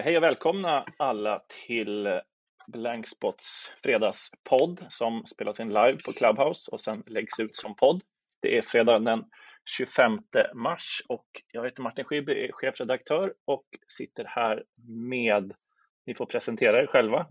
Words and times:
Eh, 0.00 0.04
hej 0.04 0.16
och 0.16 0.22
välkomna 0.22 0.84
alla 0.96 1.42
till 1.66 2.20
Blankspots 2.66 3.72
fredagspodd 3.82 4.86
som 4.88 5.26
spelas 5.26 5.60
in 5.60 5.68
live 5.68 5.96
på 6.04 6.12
Clubhouse 6.12 6.70
och 6.70 6.80
sen 6.80 7.02
läggs 7.06 7.40
ut 7.40 7.56
som 7.56 7.76
podd. 7.76 8.02
Det 8.42 8.58
är 8.58 8.62
fredag 8.62 8.98
den 8.98 9.24
25 9.64 10.18
mars 10.54 11.02
och 11.08 11.26
jag 11.52 11.64
heter 11.64 11.82
Martin 11.82 12.04
Schibbye, 12.04 12.46
är 12.46 12.52
chefredaktör 12.52 13.34
och 13.44 13.64
sitter 13.88 14.24
här 14.24 14.64
med, 15.08 15.52
ni 16.06 16.14
får 16.14 16.26
presentera 16.26 16.82
er 16.82 16.86
själva. 16.86 17.26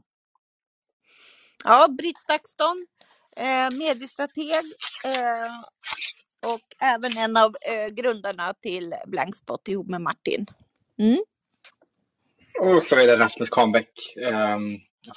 Ja, 1.64 1.88
Britt 1.98 2.18
Stakston, 2.18 2.78
eh, 3.36 3.78
mediestrateg 3.78 4.66
eh, 5.06 5.54
och 6.54 6.86
även 6.94 7.18
en 7.18 7.38
av 7.38 7.56
grundarna 7.92 8.54
till 8.54 8.96
Blankspot 9.08 9.68
ihop 9.68 9.88
med 9.88 10.02
Martin. 10.02 10.46
Mm. 10.98 11.20
Och 12.62 12.84
så 12.84 12.96
är 12.96 13.08
det 13.08 13.18
Rasmus 13.18 13.50
Kahnbäck, 13.50 14.18
eh, 14.18 14.58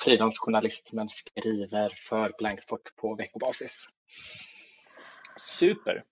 frilansjournalist 0.04 0.92
men 0.92 1.08
skriver 1.08 1.92
för 2.08 2.32
Blanksport 2.38 2.96
på 2.96 3.14
veckobasis. 3.14 3.86
Super. 5.36 6.02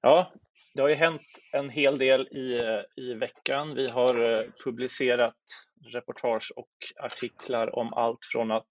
Ja, 0.00 0.32
det 0.74 0.82
har 0.82 0.88
ju 0.88 0.94
hänt 0.94 1.22
en 1.52 1.70
hel 1.70 1.98
del 1.98 2.20
i, 2.20 2.60
i 2.96 3.14
veckan. 3.14 3.74
Vi 3.74 3.88
har 3.88 4.32
eh, 4.32 4.40
publicerat 4.64 5.36
reportage 5.92 6.52
och 6.56 6.72
artiklar 6.96 7.78
om 7.78 7.94
allt 7.94 8.24
från 8.32 8.50
att 8.50 8.68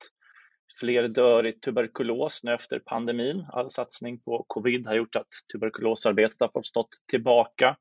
fler 0.79 1.07
dör 1.07 1.45
i 1.45 1.53
tuberkulos 1.53 2.43
nu 2.43 2.53
efter 2.53 2.79
pandemin. 2.79 3.45
All 3.49 3.71
satsning 3.71 4.19
på 4.19 4.45
covid 4.47 4.87
har 4.87 4.95
gjort 4.95 5.15
att 5.15 5.27
tuberkulosarbetet 5.53 6.39
har 6.39 6.49
fått 6.53 6.67
stått 6.67 6.89
tillbaka. 7.09 7.77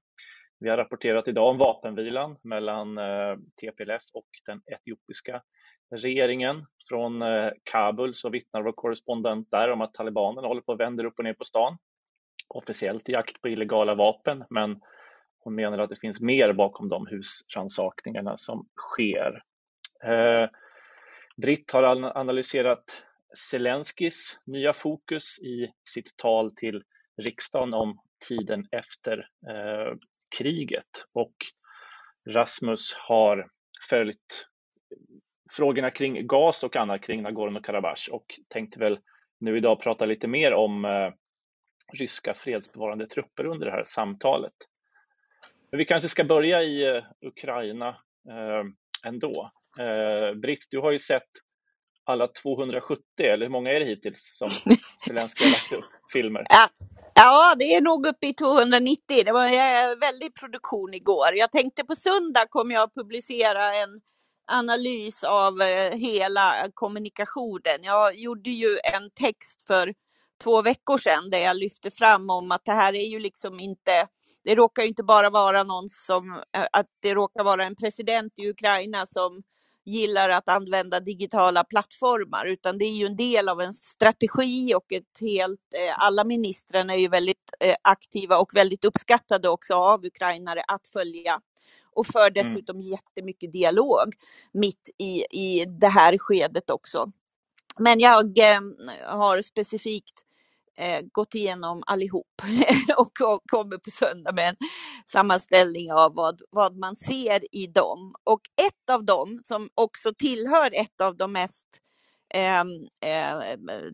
Vi 0.62 0.69
har 0.69 0.77
rapporterat 0.77 1.29
idag 1.29 1.51
om 1.51 1.59
vapenvilan 1.59 2.37
mellan 2.43 2.98
eh, 2.98 3.37
TPLF 3.61 4.03
och 4.12 4.27
den 4.47 4.62
etiopiska 4.66 5.43
regeringen. 5.91 6.66
Från 6.89 7.23
eh, 7.23 7.51
Kabul 7.65 8.14
så 8.14 8.31
vittnar 8.31 8.62
vår 8.62 8.72
korrespondent 8.72 9.50
där 9.50 9.70
om 9.70 9.81
att 9.81 9.95
talibanerna 9.95 10.48
håller 10.48 10.61
på 10.61 10.72
att 10.72 10.81
vända 10.81 11.06
upp 11.06 11.19
och 11.19 11.25
ner 11.25 11.34
på 11.34 11.45
stan. 11.45 11.78
Officiellt 12.48 13.09
i 13.09 13.12
jakt 13.12 13.41
på 13.41 13.48
illegala 13.48 13.95
vapen, 13.95 14.45
men 14.50 14.81
hon 15.39 15.55
menar 15.55 15.78
att 15.78 15.91
det 15.91 16.00
finns 16.00 16.20
mer 16.20 16.53
bakom 16.53 16.89
de 16.89 17.06
husransakningarna 17.06 18.37
som 18.37 18.69
sker. 18.77 19.42
Eh, 20.05 20.48
Britt 21.37 21.70
har 21.70 21.83
analyserat 22.17 23.03
Zelenskis 23.50 24.39
nya 24.47 24.72
fokus 24.72 25.39
i 25.39 25.72
sitt 25.83 26.17
tal 26.17 26.50
till 26.50 26.83
riksdagen 27.17 27.75
om 27.75 27.98
tiden 28.28 28.69
efter 28.72 29.28
kriget 30.38 31.06
och 31.12 31.34
Rasmus 32.28 32.94
har 33.08 33.48
följt 33.88 34.47
frågorna 35.50 35.91
kring 35.91 36.27
gas 36.27 36.64
och 36.64 36.77
annat 36.77 37.02
kring 37.02 37.22
Nagorno-Karabach 37.22 38.08
och 38.11 38.27
tänkte 38.48 38.78
väl 38.78 38.98
nu 39.41 39.56
idag 39.56 39.80
prata 39.80 40.05
lite 40.05 40.28
mer 40.28 40.53
om 40.53 40.84
eh, 40.84 41.10
ryska 41.92 42.34
fredsbevarande 42.34 43.06
trupper 43.06 43.47
under 43.47 43.66
det 43.66 43.72
här 43.72 43.84
samtalet. 43.84 44.53
Men 45.70 45.78
vi 45.78 45.84
kanske 45.84 46.08
ska 46.08 46.25
börja 46.25 46.62
i 46.62 46.97
eh, 46.97 47.05
Ukraina 47.20 47.88
eh, 48.28 48.64
ändå. 49.05 49.50
Britt, 50.42 50.66
du 50.70 50.78
har 50.78 50.91
ju 50.91 50.98
sett 50.98 51.28
alla 52.05 52.28
270, 52.28 53.03
eller 53.19 53.47
hur 53.47 53.53
många 53.53 53.70
är 53.70 53.81
det 53.81 53.86
hittills 53.86 54.31
som 54.34 54.48
Zelenskyj 55.05 55.45
har 55.45 55.53
lagt 55.53 55.72
upp 55.72 55.91
filmer? 56.12 56.47
Ja. 56.48 56.69
ja, 57.14 57.55
det 57.59 57.75
är 57.75 57.81
nog 57.81 58.06
uppe 58.06 58.27
i 58.27 58.34
290. 58.34 59.22
Det 59.25 59.33
var 59.33 59.47
en 59.47 59.98
väldig 59.98 60.34
produktion 60.34 60.94
igår. 60.94 61.28
Jag 61.34 61.53
tänkte 61.53 61.84
på 61.84 61.94
söndag 61.94 62.47
kommer 62.50 62.75
jag 62.75 62.83
att 62.83 62.94
publicera 62.94 63.77
en 63.77 64.00
analys 64.47 65.25
av 65.25 65.61
eh, 65.61 65.92
hela 65.98 66.69
kommunikationen. 66.75 67.78
Jag 67.83 68.16
gjorde 68.16 68.50
ju 68.50 68.78
en 68.94 69.11
text 69.11 69.66
för 69.66 69.94
två 70.42 70.62
veckor 70.62 70.98
sedan 70.98 71.31
där 71.31 71.39
jag 71.39 71.56
lyfte 71.56 71.91
fram 71.91 72.31
om 72.31 72.53
att 72.53 72.65
det 72.65 72.72
här 72.72 72.94
är 72.94 73.06
ju 73.06 73.19
liksom 73.19 73.60
inte, 73.60 74.06
det 74.44 74.54
råkar 74.54 74.82
ju 74.82 74.88
inte 74.88 75.03
bara 75.03 75.31
vara 75.31 75.62
någon 75.62 75.88
som, 75.88 76.32
eh, 76.56 76.66
att 76.72 76.87
det 77.03 77.15
råkar 77.15 77.44
vara 77.44 77.65
en 77.65 77.77
president 77.77 78.32
i 78.38 78.50
Ukraina 78.50 79.06
som 79.06 79.43
gillar 79.84 80.28
att 80.28 80.48
använda 80.48 81.00
digitala 81.00 81.65
plattformar, 81.65 82.47
utan 82.47 82.78
det 82.78 82.84
är 82.84 82.97
ju 82.97 83.06
en 83.06 83.16
del 83.16 83.48
av 83.48 83.60
en 83.60 83.75
strategi 83.75 84.75
och 84.75 84.93
ett 84.93 85.19
helt, 85.20 85.60
eh, 85.75 86.04
alla 86.06 86.25
ministrarna 86.25 86.94
är 86.94 86.98
ju 86.98 87.09
väldigt 87.09 87.50
eh, 87.60 87.75
aktiva 87.82 88.38
och 88.38 88.56
väldigt 88.56 88.84
uppskattade 88.84 89.48
också 89.48 89.75
av 89.75 90.04
ukrainare 90.04 90.62
att 90.69 90.87
följa 90.87 91.41
och 91.94 92.06
för 92.06 92.31
mm. 92.31 92.32
dessutom 92.34 92.76
mm. 92.76 92.88
jättemycket 92.88 93.53
dialog 93.53 94.15
mitt 94.53 94.91
i, 94.98 95.25
i 95.31 95.65
det 95.65 95.88
här 95.88 96.19
skedet 96.19 96.71
också. 96.71 97.12
Men 97.78 98.00
jag 98.00 98.38
eh, 98.38 98.60
har 99.06 99.42
specifikt 99.42 100.25
eh, 100.78 101.00
gått 101.12 101.34
igenom 101.34 101.83
allihop 101.87 102.43
och, 102.97 103.21
och 103.34 103.41
kommer 103.47 103.78
på 103.78 103.91
söndag 103.91 104.33
med 104.33 104.49
en 104.49 104.56
sammanställning 105.06 105.93
av 105.93 106.15
vad, 106.15 106.43
vad 106.50 106.77
man 106.77 106.97
ser 106.97 107.55
i 107.56 107.66
dem. 107.66 108.15
Och 108.25 108.41
ett 108.66 108.91
av 108.91 109.05
dem 109.05 109.41
som 109.43 109.69
också 109.75 110.15
tillhör 110.19 110.71
ett 110.75 111.00
av 111.00 111.16
de 111.16 111.33
mest 111.33 111.69
eh, 112.34 112.60
eh, 113.10 113.37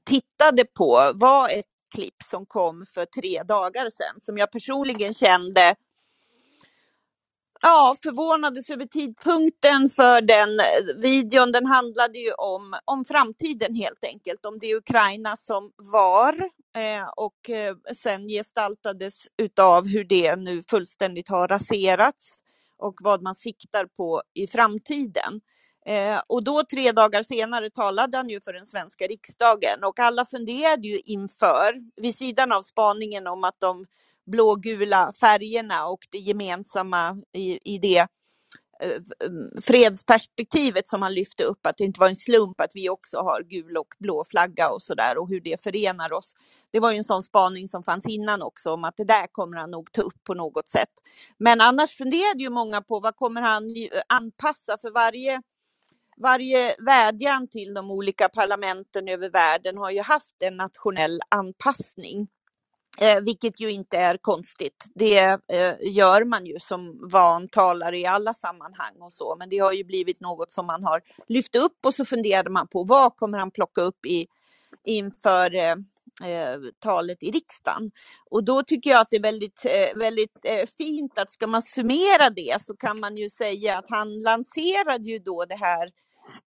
tittade 0.05 0.65
på 0.65 1.13
var 1.15 1.49
ett 1.49 1.67
klipp 1.95 2.23
som 2.25 2.47
kom 2.47 2.87
för 2.95 3.07
tre 3.07 3.43
dagar 3.43 3.91
sedan 3.91 4.21
som 4.21 4.39
jag 4.39 4.53
personligen 4.53 5.15
kände 5.15 5.75
Ja, 7.61 7.97
förvånades 8.03 8.71
över 8.71 8.87
tidpunkten 8.87 9.89
för 9.91 10.21
den 10.21 10.61
eh, 10.61 11.01
videon. 11.03 11.53
Den 11.53 11.67
handlade 11.67 12.19
ju 12.19 12.33
om, 12.33 12.79
om 12.85 13.05
framtiden 13.05 13.75
helt 13.75 14.05
enkelt, 14.05 14.47
om 14.47 14.59
det 14.59 14.75
Ukraina 14.75 15.37
som 15.37 15.73
var 15.77 16.35
eh, 16.77 17.09
och 17.17 17.51
eh, 17.51 17.77
sen 17.97 18.29
gestaltades 18.29 19.27
utav 19.37 19.87
hur 19.89 20.05
det 20.05 20.37
nu 20.37 20.63
fullständigt 20.71 21.29
har 21.29 21.49
raserats 21.49 22.39
och 22.79 22.95
vad 23.01 23.23
man 23.23 23.35
siktar 23.35 23.87
på 23.87 24.23
i 24.35 24.47
framtiden. 24.47 25.41
Eh, 25.87 26.21
och 26.27 26.45
då 26.45 26.63
tre 26.71 26.93
dagar 26.93 27.23
senare 27.23 27.71
talade 27.71 28.17
han 28.17 28.29
ju 28.29 28.41
för 28.41 28.53
den 28.53 28.67
svenska 28.67 29.07
riksdagen 29.07 29.85
och 29.85 29.99
alla 29.99 30.25
funderade 30.25 30.89
ju 30.89 31.01
inför, 31.01 31.75
vid 32.03 32.17
sidan 32.17 32.53
av 32.53 32.63
spaningen 32.63 33.27
om 33.27 33.45
att 33.45 33.61
de 33.61 33.87
blågula 34.31 35.13
färgerna 35.21 35.87
och 35.87 36.01
det 36.11 36.19
gemensamma 36.19 37.17
i, 37.33 37.75
i 37.75 37.79
det 37.79 37.99
eh, 38.83 39.27
mm, 39.27 39.63
fredsperspektivet 39.63 40.89
som 40.89 41.03
han 41.03 41.15
lyfte 41.15 41.45
upp, 41.45 41.67
att 41.67 41.77
det 41.77 41.85
inte 41.85 42.01
var 42.01 42.09
en 42.09 42.17
slump 42.17 42.61
att 42.61 42.71
vi 42.75 42.91
också 42.91 43.19
har 43.19 43.43
gul 43.43 43.77
och 43.77 43.95
blå 43.99 44.25
flagga 44.25 44.71
och 44.71 44.83
sådär 44.83 45.19
och 45.19 45.29
hur 45.29 45.41
det 45.41 45.63
förenar 45.63 46.13
oss. 46.13 46.35
Det 46.73 46.81
var 46.81 46.93
ju 46.93 46.99
en 46.99 47.05
sån 47.05 47.23
spaning 47.23 47.69
som 47.69 47.83
fanns 47.83 48.09
innan 48.09 48.43
också 48.43 48.73
om 48.73 48.85
att 48.85 48.97
det 48.97 49.05
där 49.05 49.27
kommer 49.33 49.57
han 49.57 49.71
nog 49.71 49.93
ta 49.93 50.03
upp 50.03 50.25
på 50.25 50.35
något 50.35 50.69
sätt. 50.69 50.93
Men 51.39 51.61
annars 51.61 51.97
funderade 51.97 52.43
ju 52.43 52.51
många 52.51 52.83
på 52.83 53.01
vad 53.01 53.17
kommer 53.17 53.43
han 53.43 53.65
eh, 53.77 54.03
anpassa 54.09 54.79
för 54.83 54.91
varje 54.91 55.43
varje 56.23 56.77
vädjan 56.79 57.49
till 57.49 57.75
de 57.75 57.91
olika 57.91 58.29
parlamenten 58.29 59.09
över 59.09 59.31
världen 59.31 59.79
har 59.79 59.91
ju 59.91 60.03
haft 60.03 60.43
en 60.43 60.57
nationell 60.57 61.21
anpassning. 61.29 62.29
Eh, 63.01 63.21
vilket 63.21 63.61
ju 63.61 63.71
inte 63.71 63.99
är 63.99 64.17
konstigt. 64.17 64.85
Det 64.95 65.19
eh, 65.27 65.75
gör 65.81 66.25
man 66.25 66.47
ju 66.47 66.61
som 66.61 67.09
van 67.11 67.49
talare 67.49 67.99
i 67.99 68.07
alla 68.07 68.35
sammanhang 68.35 68.95
och 69.01 69.13
så, 69.13 69.37
men 69.39 69.49
det 69.49 69.59
har 69.59 69.73
ju 69.73 69.85
blivit 69.85 70.21
något 70.21 70.53
som 70.53 70.67
man 70.67 70.85
har 70.85 71.01
lyft 71.29 71.57
upp 71.57 71.87
och 71.87 71.95
så 71.95 72.05
funderade 72.05 72.51
man 72.51 72.69
på 72.69 72.85
vad 72.85 73.17
kommer 73.17 73.39
han 73.39 73.51
plocka 73.51 73.81
upp 73.81 74.07
i, 74.07 74.27
inför 74.85 75.55
eh, 75.55 75.73
eh 76.25 76.59
talet 76.79 77.23
i 77.23 77.31
riksdagen. 77.31 77.91
Och 78.31 78.45
då 78.45 78.63
tycker 78.63 78.91
jag 78.91 79.01
att 79.01 79.11
det 79.11 79.17
är 79.17 79.23
väldigt, 79.23 79.65
eh, 79.65 79.99
väldigt 79.99 80.45
eh, 80.45 80.69
fint 80.79 81.19
att 81.19 81.33
ska 81.33 81.47
man 81.47 81.63
summera 81.63 82.31
det 82.31 82.63
så 82.63 82.77
kan 82.77 83.01
man 83.01 83.17
ju 83.17 83.31
säga 83.31 83.79
att 83.79 83.91
han 83.91 84.23
lanserade 84.23 85.05
ju 85.05 85.19
då 85.19 85.45
det 85.45 85.57
här 85.57 85.91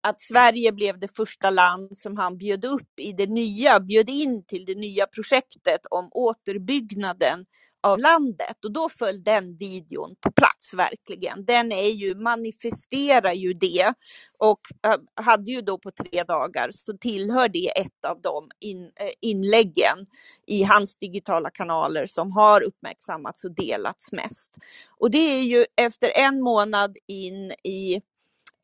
att 0.01 0.21
Sverige 0.21 0.73
blev 0.73 0.99
det 0.99 1.17
första 1.17 1.51
land 1.51 1.99
som 1.99 2.17
han 2.17 2.39
bjöd 2.39 2.65
upp 2.65 3.01
i 3.01 3.13
det 3.13 3.27
nya, 3.27 3.81
bjöd 3.81 4.11
in 4.11 4.45
till 4.45 4.65
det 4.65 4.75
nya 4.75 5.07
projektet 5.07 5.81
om 5.91 6.09
återbyggnaden 6.13 7.47
av 7.83 7.99
landet 7.99 8.65
och 8.65 8.73
då 8.73 8.89
föll 8.89 9.23
den 9.23 9.57
videon 9.57 10.15
på 10.21 10.33
plats 10.33 10.75
verkligen. 10.75 11.45
Den 11.45 11.73
är 11.73 11.89
ju, 11.91 12.15
manifesterar 12.15 13.33
ju 13.33 13.53
det 13.55 13.95
och 14.39 14.61
eh, 14.87 15.25
hade 15.25 15.51
ju 15.51 15.61
då 15.61 15.79
på 15.79 15.91
tre 15.91 16.23
dagar 16.23 16.71
så 16.73 16.97
tillhör 16.99 17.49
det 17.49 17.79
ett 17.81 18.05
av 18.09 18.21
de 18.21 18.49
in, 18.61 18.83
eh, 18.85 19.11
inläggen 19.21 20.07
i 20.47 20.63
hans 20.63 20.97
digitala 20.97 21.51
kanaler 21.51 22.07
som 22.07 22.33
har 22.33 22.63
uppmärksammats 22.63 23.45
och 23.45 23.55
delats 23.55 24.13
mest. 24.13 24.57
Och 24.99 25.11
det 25.11 25.19
är 25.19 25.43
ju 25.43 25.65
efter 25.77 26.11
en 26.15 26.43
månad 26.43 26.97
in 27.07 27.53
i 27.65 28.01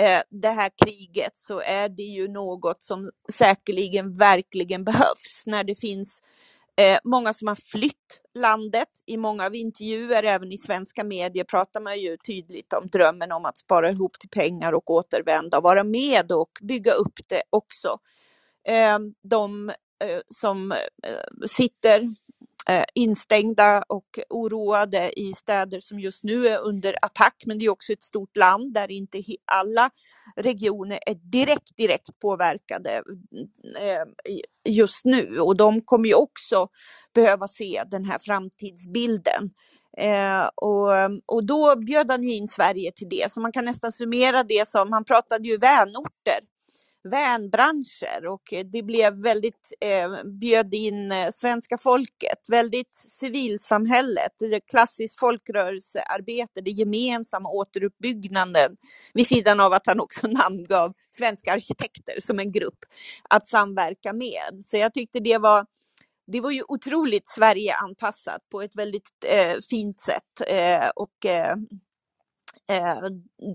Eh, 0.00 0.22
det 0.30 0.48
här 0.48 0.70
kriget 0.84 1.38
så 1.38 1.60
är 1.60 1.88
det 1.88 2.02
ju 2.02 2.28
något 2.28 2.82
som 2.82 3.10
säkerligen 3.32 4.12
verkligen 4.12 4.84
behövs 4.90 5.42
när 5.46 5.64
det 5.64 5.74
finns 5.74 6.22
eh, 6.80 6.98
många 7.04 7.32
som 7.32 7.48
har 7.48 7.54
flytt 7.54 8.20
landet. 8.34 8.88
I 9.06 9.16
många 9.16 9.46
av 9.46 9.54
intervjuer, 9.54 10.22
även 10.22 10.52
i 10.52 10.58
svenska 10.58 11.04
medier, 11.04 11.44
pratar 11.44 11.80
man 11.80 12.00
ju 12.00 12.16
tydligt 12.16 12.72
om 12.72 12.88
drömmen 12.88 13.32
om 13.32 13.44
att 13.44 13.58
spara 13.58 13.90
ihop 13.90 14.18
till 14.20 14.30
pengar 14.30 14.72
och 14.72 14.90
återvända 14.90 15.56
och 15.56 15.62
vara 15.62 15.84
med 15.84 16.32
och 16.32 16.50
bygga 16.62 16.92
upp 16.92 17.18
det 17.26 17.42
också. 17.50 17.98
Ehm, 18.68 19.14
de 19.22 19.68
eh, 20.04 20.20
som 20.26 20.74
sitter 21.46 22.02
Eh, 22.70 22.84
instängda 22.94 23.82
och 23.88 24.18
oroade 24.30 25.20
i 25.20 25.32
städer 25.32 25.80
som 25.80 26.00
just 26.00 26.24
nu 26.24 26.48
är 26.48 26.58
under 26.58 26.96
attack. 27.02 27.42
Men 27.46 27.58
det 27.58 27.64
är 27.64 27.70
också 27.70 27.92
ett 27.92 28.02
stort 28.02 28.36
land 28.36 28.74
där 28.74 28.90
inte 28.90 29.22
alla 29.44 29.90
regioner 30.36 30.98
är 31.06 31.14
direkt, 31.14 31.76
direkt 31.76 32.18
påverkade 32.20 32.90
mm, 32.90 33.48
eh, 33.76 34.06
just 34.68 35.04
nu. 35.04 35.40
Och 35.40 35.56
de 35.56 35.80
kommer 35.80 36.08
ju 36.08 36.14
också 36.14 36.68
behöva 37.14 37.48
se 37.48 37.82
den 37.90 38.04
här 38.04 38.18
framtidsbilden. 38.18 39.50
Eh, 39.98 40.46
och, 40.56 40.88
och 41.26 41.46
då 41.46 41.76
bjöd 41.76 42.10
han 42.10 42.22
ju 42.22 42.34
in 42.34 42.48
Sverige 42.48 42.92
till 42.92 43.08
det, 43.08 43.32
så 43.32 43.40
man 43.40 43.52
kan 43.52 43.64
nästan 43.64 43.92
summera 43.92 44.42
det 44.42 44.68
som, 44.68 44.92
han 44.92 45.04
pratade 45.04 45.48
ju 45.48 45.56
vänorter, 45.56 46.40
vänbranscher 47.10 48.26
och 48.26 48.54
det 48.72 48.82
blev 48.82 49.14
väldigt, 49.14 49.72
eh, 49.80 50.24
bjöd 50.24 50.74
in 50.74 51.12
eh, 51.12 51.30
svenska 51.34 51.78
folket, 51.78 52.48
väldigt 52.48 52.96
civilsamhället, 52.96 54.32
det 54.38 54.60
klassiskt 54.60 55.18
folkrörelsearbete, 55.18 56.60
det 56.60 56.70
gemensamma 56.70 57.48
återuppbyggnaden, 57.48 58.76
vid 59.14 59.26
sidan 59.26 59.60
av 59.60 59.72
att 59.72 59.86
han 59.86 60.00
också 60.00 60.26
namngav 60.26 60.92
svenska 61.16 61.52
arkitekter 61.52 62.20
som 62.20 62.38
en 62.38 62.52
grupp 62.52 62.78
att 63.30 63.46
samverka 63.46 64.12
med. 64.12 64.64
Så 64.64 64.76
jag 64.76 64.94
tyckte 64.94 65.20
det 65.20 65.38
var 65.38 65.66
det 66.32 66.40
var 66.40 66.50
ju 66.50 66.62
otroligt 66.68 67.28
Sverige-anpassat 67.28 68.48
på 68.50 68.62
ett 68.62 68.76
väldigt 68.76 69.10
eh, 69.24 69.56
fint 69.70 70.00
sätt. 70.00 70.48
Eh, 70.48 70.88
och 70.96 71.26
eh, 71.26 71.56
Eh, 72.70 73.00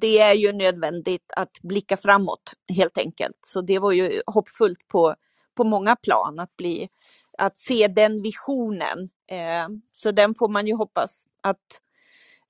det 0.01 0.19
är 0.19 0.33
ju 0.33 0.51
nödvändigt 0.51 1.33
att 1.35 1.59
blicka 1.61 1.97
framåt 1.97 2.53
helt 2.75 2.97
enkelt. 2.97 3.37
Så 3.45 3.61
det 3.61 3.79
var 3.79 3.91
ju 3.91 4.21
hoppfullt 4.25 4.87
på, 4.87 5.15
på 5.55 5.63
många 5.63 5.95
plan 5.95 6.39
att, 6.39 6.55
bli, 6.57 6.89
att 7.37 7.57
se 7.57 7.87
den 7.87 8.21
visionen. 8.21 9.07
Eh, 9.31 9.67
så 9.91 10.11
den 10.11 10.33
får 10.33 10.49
man 10.49 10.67
ju 10.67 10.73
hoppas 10.73 11.27
att 11.41 11.81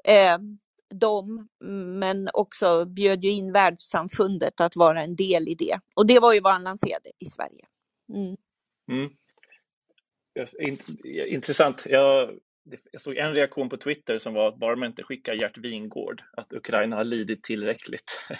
eh, 0.03 0.37
de, 0.99 1.47
men 1.99 2.29
också 2.33 2.85
bjöd 2.85 3.23
ju 3.23 3.31
in 3.31 3.51
världssamfundet 3.51 4.61
att 4.61 4.75
vara 4.75 5.01
en 5.01 5.15
del 5.15 5.47
i 5.47 5.55
det. 5.55 5.79
Och 5.95 6.07
det 6.07 6.19
var 6.19 6.33
ju 6.33 6.39
vad 6.39 6.53
han 6.53 6.63
lanserade 6.63 7.11
i 7.19 7.25
Sverige. 7.25 7.65
Mm. 8.13 8.35
Mm. 8.91 9.13
Intressant. 11.27 11.81
Jag, 11.85 12.29
jag 12.91 13.01
såg 13.01 13.17
en 13.17 13.33
reaktion 13.33 13.69
på 13.69 13.77
Twitter 13.77 14.17
som 14.17 14.33
var 14.33 14.47
att 14.47 14.57
bara 14.57 14.75
man 14.75 14.89
inte 14.89 15.03
skickar 15.03 15.33
Gert 15.33 15.57
Wingård, 15.57 16.23
att 16.37 16.53
Ukraina 16.53 16.95
har 16.95 17.03
lidit 17.03 17.43
tillräckligt. 17.43 18.27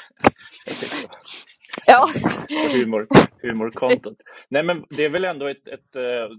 ja. 1.85 2.09
Humor, 2.73 3.07
humorkontot. 3.41 4.17
Nej 4.49 4.63
men 4.63 4.85
det 4.89 5.05
är 5.05 5.09
väl 5.09 5.25
ändå 5.25 5.47
ett, 5.47 5.67
ett 5.67 5.95
eh, 5.95 6.29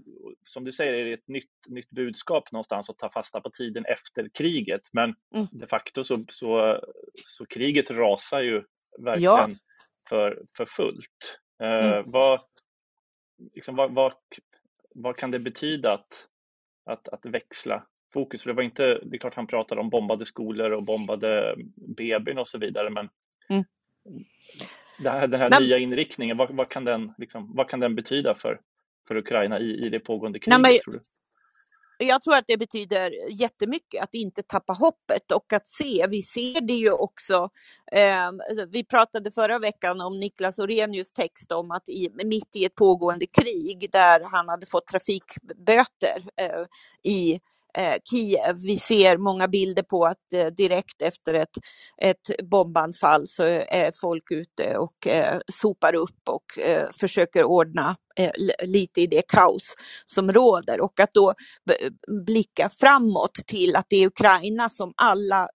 som 0.45 0.63
du 0.63 0.71
säger, 0.71 0.93
är 0.93 1.05
det 1.05 1.13
ett 1.13 1.27
nytt, 1.27 1.67
nytt 1.67 1.89
budskap 1.89 2.51
någonstans 2.51 2.89
att 2.89 2.97
ta 2.97 3.11
fasta 3.11 3.41
på 3.41 3.49
tiden 3.49 3.85
efter 3.85 4.29
kriget. 4.33 4.81
Men 4.93 5.15
mm. 5.35 5.47
de 5.51 5.67
facto 5.67 6.03
så, 6.03 6.25
så, 6.29 6.81
så 7.13 7.45
kriget 7.45 7.91
rasar 7.91 8.41
ju 8.41 8.63
verkligen 8.99 9.23
ja. 9.31 9.49
för, 10.09 10.43
för 10.57 10.65
fullt. 10.65 11.39
Uh, 11.63 11.69
mm. 11.69 12.03
vad, 12.07 12.39
liksom, 13.53 13.75
vad, 13.75 13.93
vad, 13.93 14.13
vad 14.95 15.17
kan 15.17 15.31
det 15.31 15.39
betyda 15.39 15.93
att, 15.93 16.27
att, 16.85 17.07
att 17.07 17.25
växla 17.25 17.83
fokus? 18.13 18.41
För 18.41 18.49
det 18.49 18.55
var 18.55 18.63
inte, 18.63 18.83
det 18.83 19.15
är 19.15 19.19
klart 19.19 19.35
han 19.35 19.47
pratade 19.47 19.81
om 19.81 19.89
bombade 19.89 20.25
skolor 20.25 20.71
och 20.71 20.83
bombade 20.83 21.55
BBn 21.97 22.37
och 22.37 22.47
så 22.47 22.57
vidare, 22.57 22.89
men 22.89 23.09
mm. 23.49 23.63
det 24.99 25.09
här, 25.09 25.27
den 25.27 25.39
här 25.39 25.49
Nej. 25.49 25.59
nya 25.61 25.77
inriktningen, 25.77 26.37
vad, 26.37 26.51
vad, 26.51 26.69
kan 26.69 26.85
den, 26.85 27.13
liksom, 27.17 27.55
vad 27.55 27.69
kan 27.69 27.79
den 27.79 27.95
betyda 27.95 28.35
för, 28.35 28.59
för 29.07 29.15
Ukraina 29.15 29.59
i, 29.59 29.85
i 29.85 29.89
det 29.89 29.99
pågående 29.99 30.39
kriget? 30.39 30.61
Nej, 30.61 30.71
men, 30.71 30.79
tror 30.79 30.93
du? 30.93 30.99
Jag 31.97 32.21
tror 32.21 32.35
att 32.35 32.47
det 32.47 32.57
betyder 32.57 33.29
jättemycket 33.31 34.03
att 34.03 34.13
inte 34.13 34.43
tappa 34.43 34.73
hoppet 34.73 35.31
och 35.31 35.53
att 35.53 35.67
se. 35.67 36.07
Vi 36.09 36.21
ser 36.21 36.61
det 36.61 36.73
ju 36.73 36.91
också. 36.91 37.49
Eh, 37.91 38.31
vi 38.69 38.83
pratade 38.83 39.31
förra 39.31 39.59
veckan 39.59 40.01
om 40.01 40.19
Niklas 40.19 40.59
Orenius 40.59 41.11
text 41.13 41.51
om 41.51 41.71
att 41.71 41.89
i, 41.89 42.09
mitt 42.25 42.55
i 42.55 42.65
ett 42.65 42.75
pågående 42.75 43.25
krig 43.25 43.89
där 43.91 44.21
han 44.31 44.49
hade 44.49 44.65
fått 44.65 44.87
trafikböter 44.87 46.25
eh, 46.41 46.65
i 47.03 47.39
Eh, 47.77 47.95
Kiev. 48.09 48.57
Vi 48.63 48.77
ser 48.77 49.17
många 49.17 49.47
bilder 49.47 49.83
på 49.83 50.05
att 50.05 50.33
eh, 50.33 50.47
direkt 50.47 51.01
efter 51.01 51.33
ett, 51.33 51.57
ett 52.01 52.49
bombanfall 52.49 53.27
så 53.27 53.43
är 53.69 53.91
folk 54.01 54.31
ute 54.31 54.77
och 54.77 55.07
eh, 55.07 55.39
sopar 55.47 55.95
upp 55.95 56.29
och 56.29 56.59
eh, 56.59 56.89
försöker 56.99 57.43
ordna 57.43 57.95
eh, 58.17 58.31
lite 58.63 59.01
i 59.01 59.07
det 59.07 59.23
kaos 59.27 59.75
som 60.05 60.31
råder 60.33 60.81
och 60.81 60.99
att 60.99 61.13
då 61.13 61.33
blicka 62.25 62.69
framåt 62.69 63.33
till 63.47 63.75
att 63.75 63.85
det 63.89 63.97
är 63.97 64.07
Ukraina 64.07 64.69
som 64.69 64.93
alla 64.97 65.47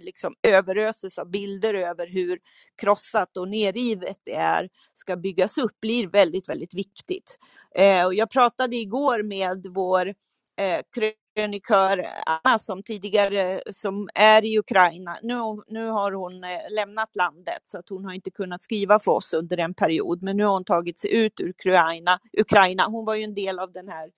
liksom 0.00 0.34
överöses 0.42 1.18
av 1.18 1.30
bilder 1.30 1.74
över 1.74 2.06
hur 2.06 2.38
krossat 2.82 3.36
och 3.36 3.48
nerrivet 3.48 4.16
det 4.24 4.34
är 4.34 4.68
ska 4.94 5.16
byggas 5.16 5.58
upp 5.58 5.80
blir 5.80 6.08
väldigt, 6.08 6.48
väldigt 6.48 6.74
viktigt. 6.74 7.38
och 8.06 8.14
jag 8.14 8.30
pratade 8.30 8.76
igår 8.76 9.22
med 9.22 9.66
vår 9.74 10.14
krönikör 11.34 12.06
Anna 12.26 12.58
som 12.58 12.82
tidigare 12.82 13.62
som 13.72 14.08
är 14.14 14.44
i 14.44 14.58
Ukraina. 14.58 15.18
Nu, 15.22 15.34
nu 15.68 15.88
har 15.88 16.12
hon 16.12 16.44
eh, 16.44 16.74
lämnat 16.74 17.16
landet 17.16 17.60
så 17.64 17.78
att 17.78 17.88
hon 17.88 18.04
har 18.04 18.12
inte 18.12 18.30
kunnat 18.30 18.62
skriva 18.62 18.98
för 18.98 19.12
oss 19.12 19.34
under 19.34 19.58
en 19.58 19.74
period. 19.74 20.22
Men 20.22 20.36
nu 20.36 20.44
har 20.44 20.52
hon 20.52 20.64
tagit 20.64 20.98
sig 20.98 21.12
ut 21.12 21.40
ur 21.40 21.48
Ukraina. 21.48 22.18
Ukraina. 22.38 22.86
Hon 22.86 23.04
var 23.04 23.14
ju 23.14 23.24
en 23.24 23.34
del 23.34 23.58
av 23.58 23.72
den 23.72 23.88
här 23.88 24.10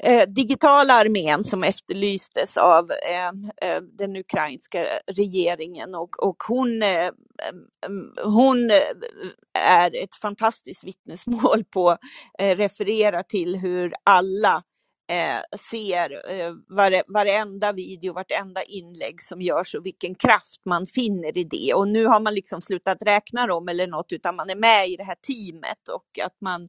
eh, 0.00 0.28
digitala 0.28 0.94
armén 0.94 1.44
som 1.44 1.64
efterlystes 1.64 2.56
av 2.56 2.90
eh, 2.90 3.28
eh 3.68 3.82
den 3.82 4.16
ukrainska 4.16 4.86
regeringen 5.06 5.94
och, 5.94 6.22
och 6.22 6.42
hon, 6.48 6.82
eh, 6.82 6.88
mm, 6.88 7.66
mm, 7.86 8.14
hon 8.24 8.70
eh, 8.70 9.62
är 9.64 10.04
ett 10.04 10.14
fantastiskt 10.14 10.84
vittnesmål 10.84 11.64
på, 11.64 11.96
eh, 12.38 12.56
refererar 12.56 13.22
till 13.22 13.56
hur 13.56 13.94
alla 14.04 14.62
eh, 15.08 15.58
ser 15.70 16.30
eh, 16.30 16.52
vare, 16.68 17.02
varenda 17.08 17.72
video, 17.72 18.12
vartenda 18.12 18.62
inlägg 18.62 19.22
som 19.22 19.42
görs 19.42 19.74
och 19.74 19.86
vilken 19.86 20.14
kraft 20.14 20.60
man 20.64 20.86
finner 20.86 21.38
i 21.38 21.44
det. 21.44 21.74
Och 21.74 21.88
nu 21.88 22.06
har 22.06 22.20
man 22.20 22.34
liksom 22.34 22.60
slutat 22.60 22.98
räkna 23.00 23.46
dem 23.46 23.68
eller 23.68 23.86
något, 23.86 24.12
utan 24.12 24.36
man 24.36 24.50
är 24.50 24.56
med 24.56 24.88
i 24.88 24.96
det 24.96 25.04
här 25.04 25.14
teamet 25.14 25.88
och 25.88 26.24
att 26.26 26.40
man 26.40 26.68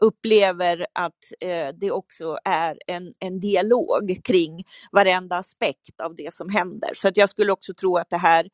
upplever 0.00 0.86
att 0.92 1.32
eh, 1.40 1.68
det 1.80 1.90
också 1.90 2.38
är 2.44 2.78
en, 2.86 3.12
en 3.20 3.40
dialog 3.40 4.20
kring 4.24 4.64
varenda 4.92 5.36
aspekt 5.36 6.00
av 6.00 6.16
det 6.16 6.34
som 6.34 6.48
händer. 6.48 6.90
Så 6.94 7.08
att 7.08 7.16
jag 7.16 7.28
skulle 7.28 7.52
också 7.52 7.74
tro 7.74 7.96
att 7.96 8.10
det 8.10 8.16
här 8.16 8.48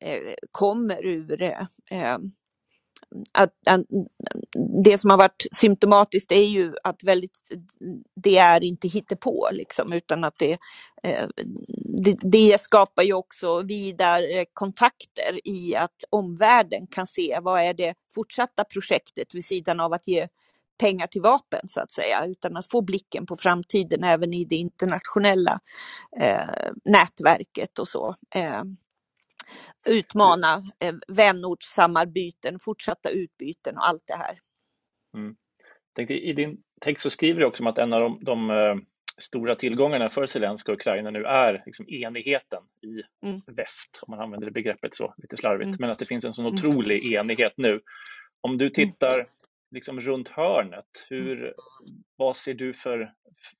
eh, 0.00 0.34
kommer 0.50 1.06
ur 1.06 1.42
eh, 1.42 1.60
eh 1.90 2.18
att, 3.32 3.50
att, 3.66 3.80
det 4.84 4.98
som 4.98 5.10
har 5.10 5.18
varit 5.18 5.46
symptomatiskt 5.52 6.32
är 6.32 6.44
ju 6.44 6.74
att 6.82 7.04
väldigt, 7.04 7.38
det 8.14 8.38
är 8.38 8.64
inte 8.64 8.88
hittepå 8.88 9.48
liksom, 9.52 9.92
utan 9.92 10.24
att 10.24 10.38
det, 10.38 10.58
eh, 11.02 11.28
det, 12.04 12.18
det, 12.22 12.60
skapar 12.60 13.02
ju 13.02 13.12
också 13.12 13.62
vidare 13.62 14.44
kontakter 14.52 15.40
i 15.44 15.76
att 15.76 16.04
omvärlden 16.10 16.86
kan 16.86 17.06
se 17.06 17.38
vad 17.42 17.60
är 17.60 17.74
det 17.74 17.94
fortsatta 18.14 18.64
projektet 18.64 19.34
vid 19.34 19.44
sidan 19.44 19.80
av 19.80 19.92
att 19.92 20.08
ge 20.08 20.28
pengar 20.78 21.06
till 21.06 21.22
vapen 21.22 21.68
så 21.68 21.80
att 21.80 21.92
säga, 21.92 22.24
utan 22.26 22.56
att 22.56 22.70
få 22.70 22.82
blicken 22.82 23.26
på 23.26 23.36
framtiden 23.36 24.04
även 24.04 24.34
i 24.34 24.44
det 24.44 24.56
internationella 24.56 25.60
eh, 26.20 26.70
nätverket 26.84 27.78
och 27.78 27.88
så. 27.88 28.14
Eh, 28.34 28.62
utmana 29.86 30.62
eh, 30.80 30.94
vänortssamarbeten, 31.08 32.58
fortsatta 32.58 33.10
utbyten 33.10 33.76
och 33.76 33.88
allt 33.88 34.02
det 34.06 34.16
här. 34.16 34.38
Mm. 35.14 35.36
I 36.08 36.32
din 36.32 36.62
text 36.80 37.02
så 37.02 37.10
skriver 37.10 37.40
du 37.40 37.46
också 37.46 37.62
om 37.62 37.66
att 37.66 37.78
en 37.78 37.92
av 37.92 38.00
de, 38.00 38.24
de 38.24 38.50
uh, 38.50 38.76
stora 39.18 39.56
tillgångarna 39.56 40.08
för 40.08 40.26
Zelenskyj 40.26 40.72
och 40.72 40.80
Ukraina 40.80 41.10
nu 41.10 41.24
är 41.24 41.62
liksom 41.66 41.86
enigheten 41.88 42.62
i 42.82 43.26
mm. 43.26 43.40
väst, 43.46 43.98
om 44.02 44.10
man 44.10 44.20
använder 44.20 44.46
det 44.46 44.52
begreppet 44.52 44.94
så 44.94 45.14
lite 45.16 45.36
slarvigt, 45.36 45.66
mm. 45.66 45.76
men 45.80 45.90
att 45.90 45.98
det 45.98 46.06
finns 46.06 46.24
en 46.24 46.34
sån 46.34 46.46
mm. 46.46 46.54
otrolig 46.54 47.12
enighet 47.12 47.52
nu. 47.56 47.80
Om 48.40 48.58
du 48.58 48.64
mm. 48.64 48.74
tittar 48.74 49.26
liksom 49.70 50.00
runt 50.00 50.28
hörnet, 50.28 51.06
hur, 51.08 51.54
vad 52.16 52.36
ser 52.36 52.54
du 52.54 52.74
för, 52.74 53.12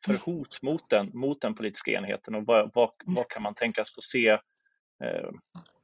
för 0.04 0.14
hot 0.14 0.62
mot 0.62 0.90
den, 0.90 1.10
mot 1.14 1.40
den 1.40 1.54
politiska 1.54 1.90
enheten 1.90 2.34
och 2.34 2.46
vad, 2.46 2.70
vad, 2.74 2.90
vad 3.04 3.28
kan 3.28 3.42
man 3.42 3.54
tänkas 3.54 3.94
få 3.94 4.00
se 4.00 4.28
eh, 5.04 5.30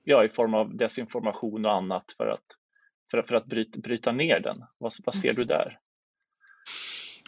ja, 0.05 0.25
i 0.25 0.29
form 0.29 0.55
av 0.55 0.77
desinformation 0.77 1.67
och 1.67 1.73
annat 1.73 2.05
för 2.17 2.27
att, 2.27 2.45
för, 3.11 3.23
för 3.23 3.35
att 3.35 3.47
bryta, 3.47 3.79
bryta 3.81 4.13
ner 4.13 4.41
den? 4.41 4.57
Vad, 4.79 4.93
vad 5.05 5.15
ser 5.15 5.33
du 5.33 5.45
där? 5.45 5.79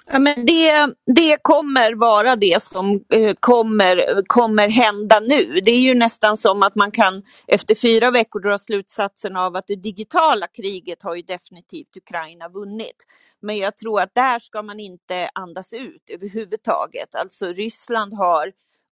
Ja, 0.06 0.18
men 0.18 0.46
det, 0.46 0.94
det 1.06 1.38
kommer 1.42 1.94
vara 1.94 2.36
det 2.36 2.62
som 2.62 3.04
eh, 3.12 3.34
kommer, 3.40 4.22
kommer 4.26 4.68
hända 4.68 5.20
nu. 5.20 5.60
Det 5.64 5.70
är 5.70 5.80
ju 5.80 5.94
nästan 5.94 6.36
som 6.36 6.62
att 6.62 6.74
man 6.74 6.90
kan 6.90 7.22
efter 7.46 7.74
fyra 7.74 8.10
veckor 8.10 8.40
dra 8.40 8.58
slutsatsen 8.58 9.36
av 9.36 9.56
att 9.56 9.66
det 9.66 9.76
digitala 9.76 10.46
kriget 10.46 11.02
har 11.02 11.14
ju 11.14 11.22
definitivt 11.22 11.96
Ukraina 11.96 12.48
vunnit. 12.48 13.06
Men 13.42 13.56
jag 13.56 13.76
tror 13.76 14.00
att 14.00 14.14
där 14.14 14.38
ska 14.38 14.62
man 14.62 14.80
inte 14.80 15.30
andas 15.34 15.72
ut 15.72 16.10
överhuvudtaget. 16.10 17.14
Alltså 17.14 17.46
Ryssland 17.46 18.14
har 18.14 18.52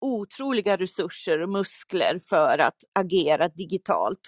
otroliga 0.07 0.77
resurser 0.77 1.43
och 1.43 1.49
muskler 1.49 2.19
för 2.29 2.59
att 2.59 2.77
agera 2.95 3.49
digitalt 3.49 4.21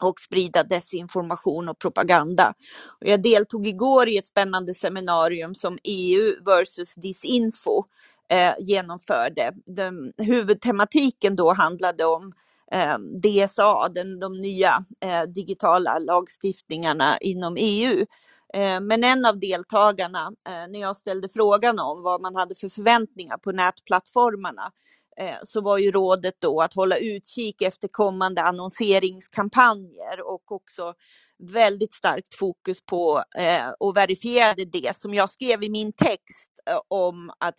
och 0.00 0.20
sprida 0.20 0.62
desinformation 0.62 1.68
och 1.68 1.78
propaganda. 1.78 2.54
Och 3.00 3.06
jag 3.06 3.22
deltog 3.22 3.66
igår 3.66 4.08
i 4.08 4.18
ett 4.18 4.26
spännande 4.26 4.74
seminarium 4.74 5.54
som 5.54 5.78
EU 5.84 6.44
versus 6.44 6.94
disinfo 6.94 7.84
eh, 8.30 8.54
genomförde. 8.58 9.52
Den, 9.66 10.12
huvudtematiken 10.18 11.36
då 11.36 11.52
handlade 11.52 12.04
om 12.04 12.32
eh, 12.72 12.98
DSA, 12.98 13.88
den, 13.88 14.20
de 14.20 14.40
nya 14.40 14.84
eh, 15.00 15.22
digitala 15.22 15.98
lagstiftningarna 15.98 17.18
inom 17.18 17.56
EU. 17.60 18.06
Eh, 18.54 18.80
men 18.80 19.04
en 19.04 19.24
av 19.26 19.38
deltagarna, 19.38 20.32
eh, 20.48 20.68
när 20.70 20.80
jag 20.80 20.96
ställde 20.96 21.28
frågan 21.28 21.78
om 21.78 22.02
vad 22.02 22.20
man 22.20 22.36
hade 22.36 22.54
för 22.54 22.68
förväntningar 22.68 23.36
på 23.38 23.52
nätplattformarna, 23.52 24.72
Eh, 25.16 25.36
så 25.42 25.60
var 25.60 25.78
ju 25.78 25.90
rådet 25.90 26.34
då 26.40 26.60
att 26.60 26.74
hålla 26.74 26.96
utkik 26.96 27.62
efter 27.62 27.88
kommande 27.88 28.42
annonseringskampanjer 28.42 30.20
och 30.26 30.52
också 30.52 30.94
väldigt 31.38 31.94
starkt 31.94 32.34
fokus 32.34 32.82
på 32.82 33.24
eh, 33.38 33.68
och 33.80 33.96
verifierade 33.96 34.64
det 34.64 34.96
som 34.96 35.14
jag 35.14 35.30
skrev 35.30 35.62
i 35.62 35.70
min 35.70 35.92
text 35.92 36.50
eh, 36.66 36.80
om 36.88 37.32
att 37.40 37.58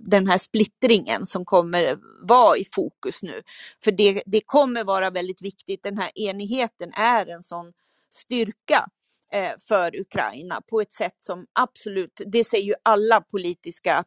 den 0.00 0.26
här 0.26 0.38
splittringen 0.38 1.26
som 1.26 1.44
kommer 1.44 1.98
vara 2.28 2.56
i 2.56 2.64
fokus 2.64 3.22
nu. 3.22 3.42
För 3.84 3.92
det, 3.92 4.22
det 4.26 4.40
kommer 4.46 4.84
vara 4.84 5.10
väldigt 5.10 5.42
viktigt. 5.42 5.82
Den 5.82 5.98
här 5.98 6.10
enigheten 6.14 6.92
är 6.92 7.26
en 7.26 7.42
sån 7.42 7.72
styrka 8.10 8.86
för 9.68 10.00
Ukraina 10.00 10.60
på 10.70 10.80
ett 10.80 10.92
sätt 10.92 11.16
som 11.18 11.46
absolut, 11.52 12.20
det 12.26 12.44
säger 12.44 12.64
ju 12.64 12.74
alla 12.82 13.20
politiska 13.20 14.04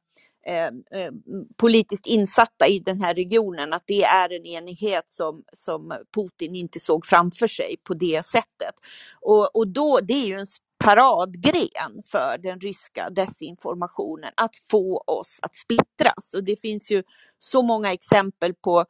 Eh, 0.48 1.00
eh, 1.02 1.12
politiskt 1.58 2.08
insatta 2.08 2.68
i 2.68 2.80
den 2.80 3.02
här 3.02 3.14
regionen, 3.16 3.74
att 3.74 3.84
det 3.86 4.04
är 4.04 4.34
en 4.34 4.46
enighet 4.46 5.12
som, 5.12 5.44
som 5.54 5.98
Putin 6.16 6.56
inte 6.56 6.80
såg 6.80 7.06
framför 7.06 7.48
sig 7.48 7.76
på 7.84 7.94
det 7.94 8.26
sättet. 8.26 8.76
Och, 9.22 9.56
och 9.56 9.68
då, 9.68 10.00
det 10.00 10.14
är 10.14 10.28
ju 10.28 10.40
en 10.40 10.46
paradgren 10.84 12.04
för 12.12 12.38
den 12.38 12.60
ryska 12.60 13.10
desinformationen, 13.10 14.32
att 14.38 14.56
få 14.70 15.04
oss 15.08 15.40
att 15.42 15.56
splittras. 15.56 16.34
Och 16.36 16.44
det 16.44 16.62
finns 16.62 16.92
ju 16.92 17.04
så 17.40 17.62
många 17.62 17.94
exempel 17.94 18.54
på, 18.54 18.86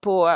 på 0.00 0.28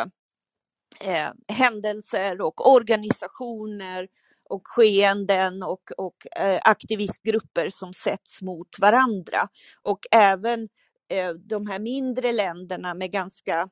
eh, 1.00 1.30
händelser 1.48 2.40
och 2.40 2.72
organisationer 2.72 4.08
och 4.52 4.62
skeenden 4.64 5.62
och, 5.62 5.90
och 5.96 6.26
eh, 6.36 6.60
aktivistgrupper 6.64 7.70
som 7.70 7.92
sätts 7.92 8.42
mot 8.42 8.68
varandra. 8.80 9.48
Och 9.82 10.00
även 10.10 10.68
eh, 11.10 11.30
de 11.30 11.66
här 11.66 11.78
mindre 11.78 12.32
länderna 12.32 12.94
med 12.94 13.10
ganska 13.12 13.68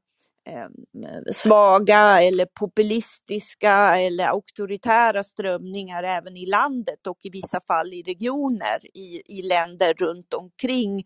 eh, 0.48 0.68
svaga 1.32 2.22
eller 2.22 2.46
populistiska 2.46 3.98
eller 4.00 4.26
auktoritära 4.26 5.22
strömningar 5.22 6.02
även 6.02 6.36
i 6.36 6.46
landet 6.46 7.06
och 7.06 7.18
i 7.22 7.30
vissa 7.30 7.60
fall 7.68 7.94
i 7.94 8.02
regioner 8.02 8.96
i, 8.96 9.22
i 9.38 9.42
länder 9.42 9.94
runt 9.94 10.34
omkring 10.34 11.04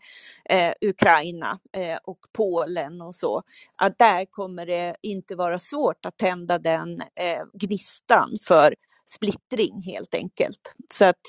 eh, 0.51 0.73
Ukraina 0.81 1.59
eh, 1.73 1.99
och 2.05 2.19
Polen 2.33 3.01
och 3.01 3.15
så. 3.15 3.43
Att 3.77 3.99
där 3.99 4.25
kommer 4.25 4.67
det 4.67 4.97
inte 5.03 5.37
vara 5.37 5.59
svårt 5.59 6.07
att 6.07 6.17
tända 6.19 6.59
den 6.59 7.01
eh, 7.01 7.45
gnistan 7.55 8.39
för 8.49 8.75
splittring 9.05 9.83
helt 9.83 10.15
enkelt. 10.15 10.75
Så 10.93 11.05
att 11.05 11.21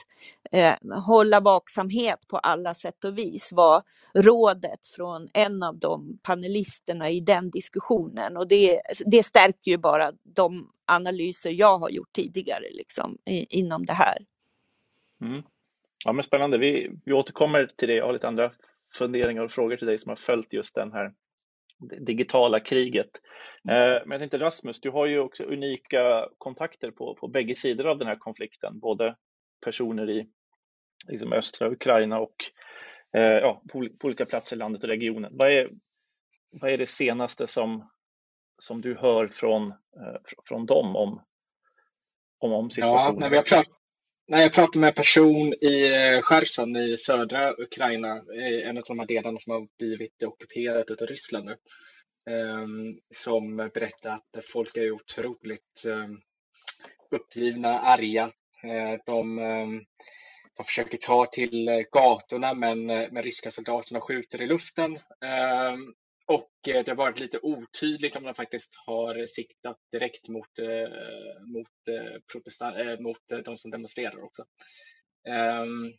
eh, 0.51 0.75
hålla 1.05 1.39
vaksamhet 1.39 2.27
på 2.27 2.37
alla 2.37 2.73
sätt 2.73 3.03
och 3.03 3.17
vis 3.17 3.51
var 3.51 3.83
rådet 4.13 4.85
från 4.95 5.27
en 5.33 5.63
av 5.63 5.77
de 5.79 6.19
panelisterna 6.23 7.09
i 7.09 7.19
den 7.19 7.49
diskussionen 7.49 8.37
och 8.37 8.47
det, 8.47 8.81
det 9.05 9.23
stärker 9.23 9.71
ju 9.71 9.77
bara 9.77 10.11
de 10.23 10.71
analyser 10.85 11.51
jag 11.51 11.77
har 11.77 11.89
gjort 11.89 12.13
tidigare 12.13 12.65
liksom, 12.71 13.17
i, 13.25 13.59
inom 13.59 13.85
det 13.85 13.93
här. 13.93 14.17
Mm. 15.21 15.43
Ja 16.05 16.11
men 16.13 16.23
spännande, 16.23 16.57
vi, 16.57 16.91
vi 17.05 17.13
återkommer 17.13 17.71
till 17.75 17.87
det, 17.87 17.95
jag 17.95 18.05
har 18.05 18.13
lite 18.13 18.27
andra 18.27 18.51
funderingar 18.93 19.43
och 19.43 19.51
frågor 19.51 19.77
till 19.77 19.87
dig 19.87 19.97
som 19.97 20.09
har 20.09 20.15
följt 20.15 20.53
just 20.53 20.75
den 20.75 20.91
här 20.91 21.13
digitala 21.79 22.59
kriget. 22.59 23.09
Mm. 23.69 24.01
Men 24.05 24.11
jag 24.11 24.19
tänkte 24.19 24.37
Rasmus, 24.37 24.79
du 24.79 24.89
har 24.89 25.05
ju 25.05 25.19
också 25.19 25.43
unika 25.43 26.29
kontakter 26.37 26.91
på, 26.91 27.15
på 27.15 27.27
bägge 27.27 27.55
sidor 27.55 27.87
av 27.87 27.97
den 27.97 28.07
här 28.07 28.15
konflikten, 28.15 28.79
både 28.79 29.15
personer 29.65 30.09
i 30.09 30.29
liksom 31.07 31.33
östra 31.33 31.71
Ukraina 31.71 32.19
och 32.19 32.35
eh, 33.13 33.21
ja, 33.21 33.61
på, 33.71 33.87
på, 33.99 34.07
olika 34.07 34.25
platser 34.25 34.55
i 34.55 34.59
landet 34.59 34.83
och 34.83 34.89
regionen. 34.89 35.37
Vad 35.37 35.51
är, 35.51 35.69
vad 36.51 36.71
är 36.71 36.77
det 36.77 36.89
senaste 36.89 37.47
som, 37.47 37.89
som 38.57 38.81
du 38.81 38.95
hör 38.95 39.27
från, 39.27 39.67
eh, 39.71 40.21
från 40.45 40.65
dem 40.65 40.95
om, 40.95 41.21
om, 42.39 42.53
om 42.53 42.69
situationen? 42.69 43.05
Ja, 43.05 43.19
när, 43.19 43.29
vi 43.29 43.35
har 43.35 43.43
pratat, 43.43 43.73
Nej, 44.27 44.41
jag 44.41 44.53
pratade 44.53 44.79
med 44.79 44.87
en 44.87 44.93
person 44.93 45.53
i 45.61 45.91
eh, 45.93 46.21
Cherson 46.21 46.75
i 46.75 46.97
södra 46.97 47.53
Ukraina, 47.57 48.21
en 48.63 48.77
av 48.77 48.83
de 48.87 48.99
här 48.99 49.05
delarna 49.07 49.39
som 49.39 49.53
har 49.53 49.67
blivit 49.77 50.23
ockuperat 50.23 51.01
av 51.01 51.07
Ryssland 51.07 51.45
nu, 51.45 51.57
ehm, 52.33 52.99
som 53.13 53.57
berättade 53.57 54.15
att 54.15 54.45
folk 54.45 54.77
är 54.77 54.91
otroligt 54.91 55.85
ehm, 55.87 56.17
uppgivna, 57.11 57.79
arga. 57.79 58.23
Eh, 58.63 58.99
de, 59.05 59.39
ehm, 59.39 59.83
de 60.57 60.63
försöker 60.65 60.97
ta 60.97 61.25
till 61.25 61.67
eh, 61.67 61.81
gatorna 61.91 62.53
men, 62.53 62.85
men 62.85 63.23
ryska 63.23 63.51
soldaterna 63.51 64.01
skjuter 64.01 64.41
i 64.41 64.47
luften. 64.47 64.99
Och 66.27 66.51
eh, 66.67 66.83
det 66.83 66.87
har 66.87 66.95
varit 66.95 67.19
lite 67.19 67.39
otydligt 67.41 68.15
om 68.15 68.23
de 68.23 68.33
faktiskt 68.33 68.75
har 68.85 69.27
siktat 69.27 69.77
direkt 69.91 70.29
mot, 70.29 70.59
eh, 70.59 70.89
mot, 71.45 71.87
eh, 71.87 72.99
mot 72.99 73.45
de 73.45 73.57
som 73.57 73.71
demonstrerar 73.71 74.23
också. 74.23 74.43
Ehm, 75.27 75.93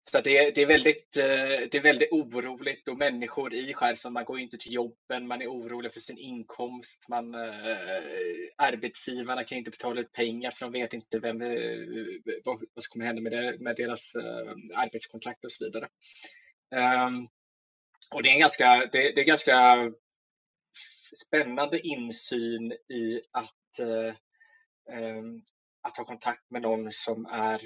så 0.00 0.20
det, 0.20 0.50
det, 0.50 0.62
är 0.62 0.66
väldigt, 0.66 1.12
det 1.12 1.74
är 1.74 1.82
väldigt 1.82 2.12
oroligt 2.12 2.88
och 2.88 2.98
människor 2.98 3.54
i 3.54 3.74
Skärson, 3.74 4.12
man 4.12 4.24
går 4.24 4.38
inte 4.38 4.58
till 4.58 4.72
jobben, 4.72 5.26
man 5.26 5.42
är 5.42 5.46
orolig 5.46 5.92
för 5.92 6.00
sin 6.00 6.18
inkomst. 6.18 7.08
Man, 7.08 7.34
arbetsgivarna 8.56 9.44
kan 9.44 9.58
inte 9.58 9.70
betala 9.70 10.00
ut 10.00 10.12
pengar 10.12 10.50
för 10.50 10.66
de 10.66 10.72
vet 10.72 10.94
inte 10.94 11.18
vem, 11.18 11.38
vad, 12.44 12.58
som 12.58 12.90
kommer 12.92 13.06
hända 13.06 13.22
med, 13.22 13.32
det, 13.32 13.58
med 13.58 13.76
deras 13.76 14.16
arbetskontrakt 14.74 15.44
och 15.44 15.52
så 15.52 15.64
vidare. 15.64 15.88
Ehm, 16.74 17.28
och 18.14 18.22
det 18.22 18.28
är, 18.28 18.32
en 18.32 18.40
ganska, 18.40 18.88
det, 18.92 19.12
det, 19.12 19.20
är 19.20 19.24
ganska 19.24 19.90
spännande 21.26 21.80
insyn 21.80 22.72
i 22.72 23.20
att, 23.32 23.78
äh, 23.78 24.14
att 25.82 25.96
ha 25.96 26.04
kontakt 26.04 26.50
med 26.50 26.62
någon 26.62 26.92
som 26.92 27.26
är 27.26 27.60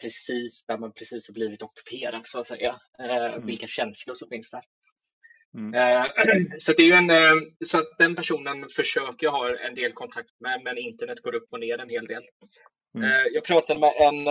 precis 0.00 0.64
där 0.66 0.78
man 0.78 0.92
precis 0.92 1.28
har 1.28 1.32
blivit 1.32 1.62
ockuperad 1.62 2.22
så 2.24 2.40
att 2.40 2.46
säga. 2.46 2.80
Eh, 2.98 3.34
mm. 3.34 3.46
Vilka 3.46 3.66
känslor 3.66 4.14
som 4.14 4.28
finns 4.28 4.50
där. 4.50 4.62
Mm. 5.54 5.74
Eh, 5.74 6.06
så, 6.58 6.72
det 6.72 6.82
är 6.82 6.96
en, 6.96 7.10
eh, 7.10 7.32
så 7.64 7.78
att 7.78 7.98
den 7.98 8.14
personen 8.14 8.68
försöker 8.76 9.26
jag 9.26 9.30
ha 9.30 9.58
en 9.58 9.74
del 9.74 9.92
kontakt 9.92 10.40
med 10.40 10.62
men 10.64 10.78
internet 10.78 11.22
går 11.22 11.34
upp 11.34 11.48
och 11.50 11.60
ner 11.60 11.78
en 11.78 11.90
hel 11.90 12.06
del. 12.06 12.22
Mm. 12.94 13.10
Jag 13.32 13.44
pratade 13.44 13.80
med 13.80 13.92
en, 13.98 14.24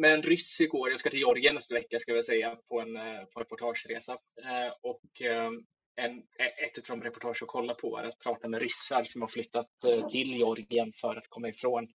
med 0.00 0.14
en 0.14 0.22
ryss 0.22 0.60
igår, 0.60 0.90
jag 0.90 1.00
ska 1.00 1.10
till 1.10 1.18
Georgien 1.18 1.54
nästa 1.54 1.74
vecka 1.74 1.98
ska 1.98 2.12
jag 2.12 2.24
säga 2.24 2.56
på 2.68 2.80
en, 2.80 2.96
eh, 2.96 3.24
på 3.24 3.40
reportageresa. 3.40 4.12
Eh, 4.44 4.72
och 4.82 5.22
eh, 5.22 5.50
en, 5.96 6.18
ett 6.38 6.78
av 6.78 6.98
de 6.98 7.02
reportage 7.02 7.38
jag 7.40 7.48
kollar 7.48 7.74
på 7.74 7.98
är 7.98 8.04
att 8.04 8.18
prata 8.18 8.48
med 8.48 8.60
ryssar 8.60 9.02
som 9.02 9.20
har 9.20 9.28
flyttat 9.28 9.66
till 10.10 10.32
Georgien 10.36 10.92
för 11.00 11.16
att 11.16 11.28
komma 11.28 11.48
ifrån 11.48 11.88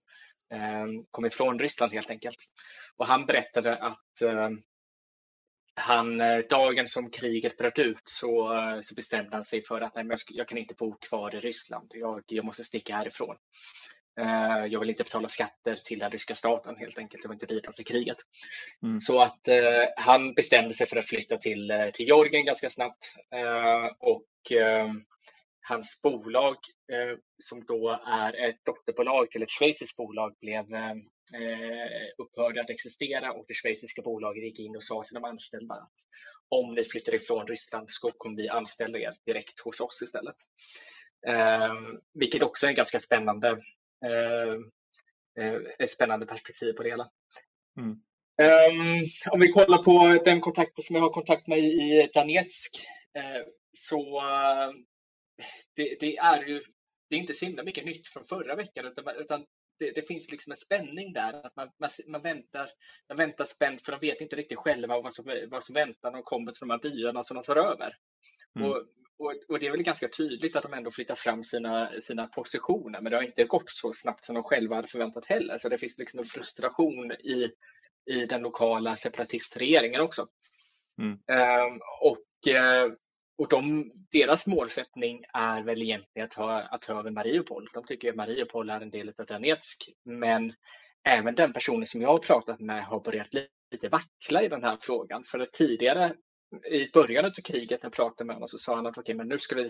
komma 1.11 1.27
ifrån 1.27 1.59
Ryssland 1.59 1.93
helt 1.93 2.09
enkelt. 2.09 2.37
Och 2.95 3.07
han 3.07 3.25
berättade 3.25 3.77
att 3.77 4.21
han, 5.75 6.17
dagen 6.49 6.87
som 6.87 7.11
kriget 7.11 7.57
bröt 7.57 7.79
ut 7.79 8.01
så, 8.03 8.59
så 8.83 8.95
bestämde 8.95 9.35
han 9.35 9.45
sig 9.45 9.65
för 9.65 9.81
att 9.81 9.95
nej, 9.95 10.17
jag, 10.27 10.47
kan 10.47 10.57
inte 10.57 10.73
bo 10.73 10.97
kvar 10.97 11.35
i 11.35 11.39
Ryssland. 11.39 11.91
Jag, 11.93 12.23
jag 12.27 12.45
måste 12.45 12.63
sticka 12.63 12.95
härifrån. 12.95 13.35
Jag 14.69 14.79
vill 14.79 14.89
inte 14.89 15.03
betala 15.03 15.29
skatter 15.29 15.75
till 15.75 15.99
den 15.99 16.11
ryska 16.11 16.35
staten 16.35 16.75
helt 16.77 16.97
enkelt. 16.97 17.23
Jag 17.23 17.29
vill 17.29 17.35
inte 17.35 17.53
bidra 17.53 17.71
till 17.71 17.85
kriget. 17.85 18.17
Mm. 18.83 18.99
Så 18.99 19.21
att 19.21 19.47
eh, 19.47 19.83
han 19.97 20.33
bestämde 20.33 20.73
sig 20.73 20.87
för 20.87 20.97
att 20.97 21.09
flytta 21.09 21.37
till, 21.37 21.91
till 21.93 22.05
Georgien 22.05 22.45
ganska 22.45 22.69
snabbt. 22.69 23.15
Eh, 23.31 23.85
och 23.99 24.51
eh, 24.51 24.91
hans 25.67 26.01
bolag 26.03 26.55
som 27.43 27.65
då 27.65 27.99
är 28.07 28.49
ett 28.49 28.65
dotterbolag 28.65 29.31
till 29.31 29.43
ett 29.43 29.51
schweiziskt 29.51 29.97
bolag 29.97 30.35
blev 30.41 30.65
upphörde 32.17 32.61
att 32.61 32.69
existera 32.69 33.31
och 33.31 33.45
det 33.47 33.53
schweiziska 33.53 34.01
bolaget 34.01 34.43
gick 34.43 34.59
in 34.59 34.75
och 34.75 34.83
sa 34.83 35.03
till 35.03 35.13
de 35.13 35.23
anställda 35.23 35.73
att 35.73 35.93
om 36.49 36.75
ni 36.75 36.83
flyttar 36.83 37.15
ifrån 37.15 37.47
Ryssland 37.47 37.85
så 37.89 38.11
kommer 38.11 38.37
vi 38.37 38.49
anställa 38.49 38.97
er 38.97 39.15
direkt 39.25 39.59
hos 39.59 39.79
oss 39.81 40.01
istället. 40.01 40.35
Vilket 42.13 42.43
också 42.43 42.65
är 42.65 42.69
en 42.69 42.75
ganska 42.75 42.99
spännande 42.99 43.61
ett 45.79 45.91
spännande 45.91 46.25
perspektiv 46.25 46.73
på 46.73 46.83
det 46.83 46.89
hela. 46.89 47.09
Mm. 47.77 48.01
Um, 48.41 49.05
om 49.31 49.39
vi 49.39 49.47
kollar 49.47 49.83
på 49.83 50.23
den 50.25 50.41
kontakten 50.41 50.83
som 50.83 50.95
jag 50.95 51.03
har 51.03 51.09
kontakt 51.09 51.47
med 51.47 51.59
i 51.59 52.09
Donetsk 52.13 52.87
uh, 53.17 53.47
så 53.77 54.19
uh, 54.21 54.73
det, 55.75 55.97
det, 55.99 56.17
är 56.17 56.45
ju 56.45 56.63
det 57.09 57.15
är 57.15 57.19
inte 57.19 57.33
så 57.33 57.45
himla 57.45 57.63
mycket 57.63 57.85
nytt 57.85 58.07
från 58.07 58.27
förra 58.27 58.55
veckan 58.55 58.85
utan, 58.85 59.15
utan 59.17 59.45
det, 59.79 59.91
det, 59.91 60.01
finns 60.01 60.31
liksom 60.31 60.51
en 60.51 60.57
spänning 60.57 61.13
där. 61.13 61.45
Att 61.45 61.55
man, 61.55 61.71
man, 61.79 61.89
man, 62.07 62.21
väntar, 62.21 62.69
man 63.09 63.17
väntar 63.17 63.45
spänt 63.45 63.85
för 63.85 63.91
de 63.91 64.07
vet 64.07 64.21
inte 64.21 64.35
riktigt 64.35 64.57
själva 64.57 65.01
vad 65.01 65.13
som, 65.13 65.47
vad 65.47 65.63
som 65.63 65.75
väntar 65.75 66.11
när 66.11 66.17
de 66.17 66.23
kommer 66.23 66.51
till 66.51 66.59
de 66.59 66.69
här 66.69 66.79
byarna 66.79 67.23
som 67.23 67.35
de 67.35 67.43
tar 67.43 67.55
över. 67.55 67.95
Mm. 68.55 68.71
Och, 68.71 68.85
och, 69.19 69.33
och, 69.47 69.59
det 69.59 69.67
är 69.67 69.71
väl 69.71 69.83
ganska 69.83 70.07
tydligt 70.07 70.55
att 70.55 70.63
de 70.63 70.73
ändå 70.73 70.91
flyttar 70.91 71.15
fram 71.15 71.43
sina, 71.43 71.91
sina 72.01 72.27
positioner 72.27 73.01
men 73.01 73.11
det 73.11 73.17
har 73.17 73.23
inte 73.23 73.43
gått 73.43 73.69
så 73.69 73.93
snabbt 73.93 74.25
som 74.25 74.35
de 74.35 74.43
själva 74.43 74.75
hade 74.75 74.87
förväntat 74.87 75.25
heller. 75.25 75.57
Så 75.59 75.69
det 75.69 75.77
finns 75.77 75.99
liksom 75.99 76.19
en 76.19 76.25
frustration 76.25 77.11
i, 77.11 77.51
i 78.11 78.25
den 78.25 78.41
lokala 78.41 78.95
separatistregeringen 78.95 80.01
också. 80.01 80.27
Mm. 81.01 81.11
Um, 81.11 81.79
och 82.01 82.53
uh, 82.53 82.95
och 83.37 83.49
de, 83.49 83.91
deras 84.11 84.47
målsättning 84.47 85.23
är 85.33 85.63
väl 85.63 85.81
egentligen 85.81 86.25
att 86.25 86.31
ta, 86.31 86.61
att 86.61 86.81
ta 86.81 86.99
över 86.99 87.11
Mariupol. 87.11 87.69
De 87.73 87.85
tycker 87.85 88.09
att 88.09 88.15
Mariupol 88.15 88.69
är 88.69 88.81
en 88.81 88.89
del 88.89 89.13
av 89.17 89.25
Donetsk, 89.25 89.89
men 90.03 90.53
även 91.03 91.35
den 91.35 91.53
personen 91.53 91.87
som 91.87 92.01
jag 92.01 92.09
har 92.09 92.17
pratat 92.17 92.59
med 92.59 92.85
har 92.85 92.99
börjat 92.99 93.33
lite 93.71 93.89
vackla 93.89 94.43
i 94.43 94.47
den 94.47 94.63
här 94.63 94.77
frågan. 94.81 95.23
För 95.25 95.39
att 95.39 95.53
tidigare, 95.53 96.15
i 96.71 96.91
början 96.93 97.25
av 97.25 97.31
kriget, 97.31 97.83
när 97.83 97.89
jag 97.89 97.93
pratade 97.93 98.27
med 98.27 98.35
honom, 98.35 98.47
så 98.47 98.57
sa 98.57 98.75
han 98.75 98.85
att 98.85 98.97
okay, 98.97 99.15
men 99.15 99.27
nu 99.27 99.39
ska 99.39 99.55
vi, 99.55 99.63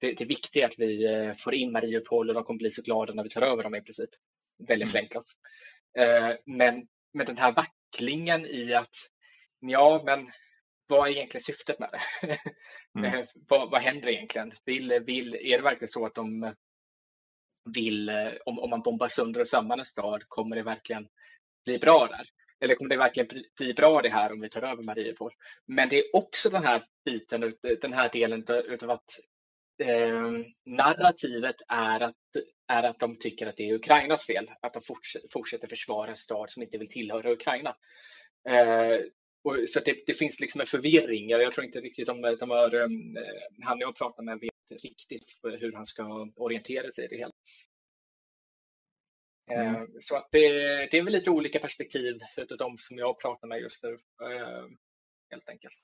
det, 0.00 0.12
det 0.12 0.20
är 0.20 0.28
viktigt 0.28 0.64
att 0.64 0.78
vi 0.78 1.04
eh, 1.06 1.34
får 1.34 1.54
in 1.54 1.72
Mariupol 1.72 2.28
och 2.28 2.34
de 2.34 2.44
kommer 2.44 2.58
bli 2.58 2.70
så 2.70 2.82
glada 2.82 3.14
när 3.14 3.22
vi 3.22 3.30
tar 3.30 3.42
över 3.42 3.62
dem 3.62 3.74
i 3.74 3.82
princip. 3.82 4.10
Väldigt 4.58 4.88
mm. 4.88 4.92
förenklat. 4.92 5.24
Eh, 5.98 6.36
men, 6.46 6.86
men 7.12 7.26
den 7.26 7.38
här 7.38 7.52
vacklingen 7.52 8.46
i 8.46 8.74
att 8.74 8.94
ja, 9.60 10.02
men 10.04 10.30
vad 10.86 11.08
är 11.08 11.12
egentligen 11.12 11.42
syftet 11.42 11.78
med 11.78 11.90
det? 11.92 12.38
Mm. 12.98 13.14
Eh, 13.14 13.26
vad, 13.48 13.70
vad 13.70 13.80
händer 13.80 14.08
egentligen? 14.08 14.52
Vill, 14.64 15.00
vill, 15.06 15.34
är 15.34 15.56
det 15.56 15.62
verkligen 15.62 15.88
så 15.88 16.06
att 16.06 16.14
de 16.14 16.54
vill, 17.74 18.10
om, 18.44 18.58
om 18.58 18.70
man 18.70 18.82
bombar 18.82 19.08
sönder 19.08 19.40
och 19.40 19.48
samman 19.48 19.80
en 19.80 19.86
stad, 19.86 20.22
kommer 20.28 20.56
det 20.56 20.62
verkligen 20.62 21.08
bli 21.64 21.78
bra 21.78 22.06
där? 22.06 22.26
Eller 22.60 22.74
kommer 22.74 22.90
det 22.90 22.96
verkligen 22.96 23.28
bli, 23.56 23.74
bra 23.74 24.02
det 24.02 24.08
här 24.08 24.32
om 24.32 24.40
vi 24.40 24.48
tar 24.48 24.62
över 24.62 24.82
Mariupol? 24.82 25.32
Men 25.66 25.88
det 25.88 25.98
är 25.98 26.16
också 26.16 26.50
den 26.50 26.64
här 26.64 26.84
biten, 27.04 27.52
den 27.80 27.92
här 27.92 28.10
delen 28.12 28.44
utav 28.48 28.90
att 28.90 29.20
eh, 29.82 30.30
narrativet 30.66 31.56
är 31.68 32.00
att, 32.00 32.16
är 32.68 32.82
att 32.82 32.98
de 32.98 33.16
tycker 33.18 33.46
att 33.46 33.56
det 33.56 33.70
är 33.70 33.74
Ukrainas 33.74 34.26
fel, 34.26 34.50
att 34.60 34.74
de 34.74 34.82
fortsätter 35.32 35.68
försvara 35.68 36.10
en 36.10 36.16
stad 36.16 36.50
som 36.50 36.62
inte 36.62 36.78
vill 36.78 36.90
tillhöra 36.90 37.32
Ukraina. 37.32 37.76
Eh, 38.48 38.98
och, 39.44 39.56
så 39.68 39.80
det, 39.80 40.02
det, 40.06 40.14
finns 40.14 40.40
liksom 40.40 40.60
en 40.60 40.66
förvirring. 40.66 41.28
Jag 41.30 41.54
tror 41.54 41.66
inte 41.66 41.80
riktigt 41.80 42.06
de, 42.06 42.36
de 42.40 42.50
har, 42.50 42.74
um, 42.74 43.18
han 43.62 43.80
jag 43.80 43.96
pratar 43.96 44.22
med 44.22 44.38
vet 44.40 44.82
riktigt 44.82 45.38
hur 45.42 45.72
han 45.72 45.86
ska 45.86 46.28
orientera 46.36 46.92
sig 46.92 47.04
i 47.04 47.08
det 47.08 47.16
hela. 47.16 47.32
Mm. 49.50 49.74
Uh, 49.74 49.88
så 50.00 50.16
att 50.16 50.28
det, 50.32 50.48
det, 50.90 50.98
är 50.98 51.02
väl 51.02 51.12
lite 51.12 51.30
olika 51.30 51.58
perspektiv 51.58 52.20
utav 52.36 52.58
de 52.58 52.78
som 52.78 52.98
jag 52.98 53.20
pratar 53.20 53.48
med 53.48 53.60
just 53.60 53.84
nu, 53.84 53.90
uh, 53.90 54.66
helt 55.30 55.48
enkelt. 55.48 55.74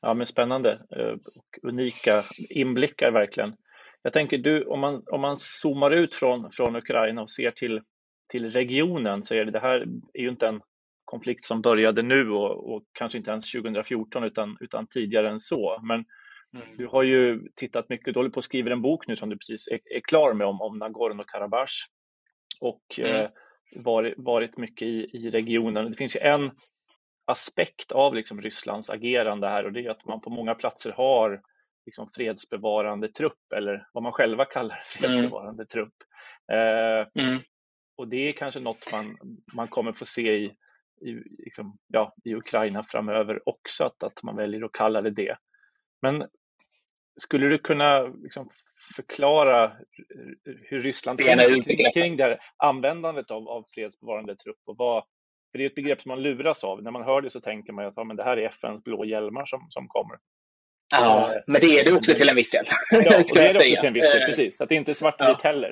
Ja, 0.00 0.14
men 0.14 0.26
spännande 0.26 0.82
och 1.24 1.58
unika 1.62 2.24
inblickar 2.36 3.10
verkligen. 3.10 3.56
Jag 4.02 4.12
tänker 4.12 4.38
du, 4.38 4.64
om 4.64 4.80
man, 4.80 5.02
om 5.06 5.20
man 5.20 5.36
zoomar 5.36 5.90
ut 5.90 6.14
från, 6.14 6.52
från 6.52 6.76
Ukraina 6.76 7.22
och 7.22 7.30
ser 7.30 7.50
till, 7.50 7.80
till 8.28 8.52
regionen 8.52 9.24
så 9.24 9.34
är 9.34 9.44
det, 9.44 9.50
det 9.50 9.60
här 9.60 9.86
är 10.12 10.20
ju 10.20 10.28
inte 10.28 10.46
en 10.46 10.60
konflikt 11.04 11.44
som 11.44 11.62
började 11.62 12.02
nu 12.02 12.30
och, 12.30 12.74
och, 12.74 12.82
kanske 12.92 13.18
inte 13.18 13.30
ens 13.30 13.52
2014 13.52 14.24
utan, 14.24 14.56
utan 14.60 14.86
tidigare 14.86 15.30
än 15.30 15.40
så. 15.40 15.80
Men 15.82 16.04
mm. 16.56 16.76
du 16.76 16.86
har 16.86 17.02
ju 17.02 17.48
tittat 17.56 17.88
mycket, 17.88 18.14
du 18.14 18.18
håller 18.18 18.30
på 18.30 18.38
att 18.38 18.44
skriva 18.44 18.72
en 18.72 18.82
bok 18.82 19.06
nu 19.08 19.16
som 19.16 19.28
du 19.28 19.36
precis 19.36 19.68
är, 19.68 19.80
är 19.84 20.00
klar 20.00 20.34
med 20.34 20.46
om, 20.46 20.60
om 20.60 20.82
Nagorno-Karabach 20.82 21.86
och 22.60 22.98
mm. 22.98 23.16
eh, 23.16 23.30
varit, 23.84 24.14
varit 24.16 24.56
mycket 24.56 24.88
i, 24.88 25.10
i 25.12 25.30
regionen. 25.30 25.90
Det 25.90 25.96
finns 25.96 26.16
ju 26.16 26.20
en 26.20 26.50
aspekt 27.24 27.92
av 27.92 28.14
liksom 28.14 28.42
Rysslands 28.42 28.90
agerande 28.90 29.48
här 29.48 29.64
och 29.64 29.72
det 29.72 29.86
är 29.86 29.90
att 29.90 30.04
man 30.04 30.20
på 30.20 30.30
många 30.30 30.54
platser 30.54 30.92
har 30.92 31.42
liksom 31.86 32.10
fredsbevarande 32.14 33.08
trupp 33.08 33.52
eller 33.56 33.88
vad 33.92 34.02
man 34.02 34.12
själva 34.12 34.44
kallar 34.44 34.74
mm. 34.98 35.10
fredsbevarande 35.10 35.62
mm. 35.62 35.66
trupp. 35.66 35.94
Eh, 36.52 37.24
mm. 37.24 37.40
Och 37.96 38.08
det 38.08 38.28
är 38.28 38.32
kanske 38.32 38.60
något 38.60 38.92
man, 38.92 39.16
man 39.54 39.68
kommer 39.68 39.92
få 39.92 40.04
se 40.04 40.32
i, 40.36 40.44
i, 41.00 41.12
liksom, 41.38 41.78
ja, 41.86 42.14
i 42.24 42.34
Ukraina 42.34 42.82
framöver 42.82 43.48
också, 43.48 43.84
att, 43.84 44.02
att 44.02 44.22
man 44.22 44.36
väljer 44.36 44.64
att 44.64 44.72
kalla 44.72 45.02
det 45.02 45.10
det. 45.10 45.36
Men 46.02 46.26
skulle 47.16 47.46
du 47.46 47.58
kunna 47.58 48.02
liksom, 48.02 48.50
förklara 48.96 49.72
hur 50.44 50.82
Ryssland 50.82 51.18
tänker 51.18 51.62
kring, 51.62 51.92
kring 51.92 52.16
det 52.16 52.24
här 52.24 52.40
användandet 52.56 53.30
av, 53.30 53.48
av 53.48 53.64
fredsbevarande 53.74 54.36
trupp 54.36 54.58
och 54.66 54.76
vad, 54.78 55.04
för 55.50 55.58
det 55.58 55.64
är 55.64 55.66
ett 55.66 55.74
begrepp 55.74 56.00
som 56.00 56.08
man 56.08 56.22
luras 56.22 56.64
av. 56.64 56.82
När 56.82 56.90
man 56.90 57.04
hör 57.04 57.22
det 57.22 57.30
så 57.30 57.40
tänker 57.40 57.72
man 57.72 57.86
att 57.86 57.92
ja, 57.96 58.04
men 58.04 58.16
det 58.16 58.24
här 58.24 58.36
är 58.36 58.46
FNs 58.48 58.84
blå 58.84 59.04
hjälmar 59.04 59.46
som, 59.46 59.66
som 59.68 59.88
kommer. 59.88 60.18
Ja, 60.92 61.30
uh, 61.30 61.42
men 61.46 61.60
det 61.60 61.66
är 61.66 61.84
det 61.84 61.92
också 61.92 62.14
till 62.14 62.28
en 62.28 62.36
viss 62.36 62.50
del. 62.50 62.64
Ja, 62.90 62.98
och 62.98 63.24
det 63.34 63.40
är 63.40 63.52
det 63.52 63.58
också 63.58 63.80
till 63.80 63.86
en 63.86 63.92
viss 63.92 64.12
del, 64.12 64.22
uh, 64.22 64.26
precis. 64.26 64.60
Att 64.60 64.68
det 64.68 64.74
inte 64.74 64.90
är 64.90 64.94
svartvitt 64.94 65.28
ja. 65.28 65.40
heller. 65.42 65.70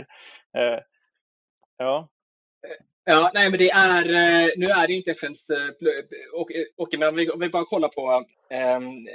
Uh, 0.58 0.80
ja. 1.76 2.08
Ja, 3.10 3.30
nej, 3.34 3.50
men 3.50 3.58
det 3.58 3.70
är, 3.70 4.04
eh, 4.04 4.50
nu 4.56 4.66
är 4.66 4.86
det 4.86 4.92
inte 4.92 5.10
FNs, 5.10 5.50
eh, 5.50 5.68
och, 6.34 6.50
och, 6.76 6.88
men 6.98 7.08
om 7.08 7.16
vi, 7.16 7.30
om 7.30 7.40
vi 7.40 7.48
bara 7.48 7.64
kollar 7.64 7.88
på 7.88 8.24
um, 8.50 9.08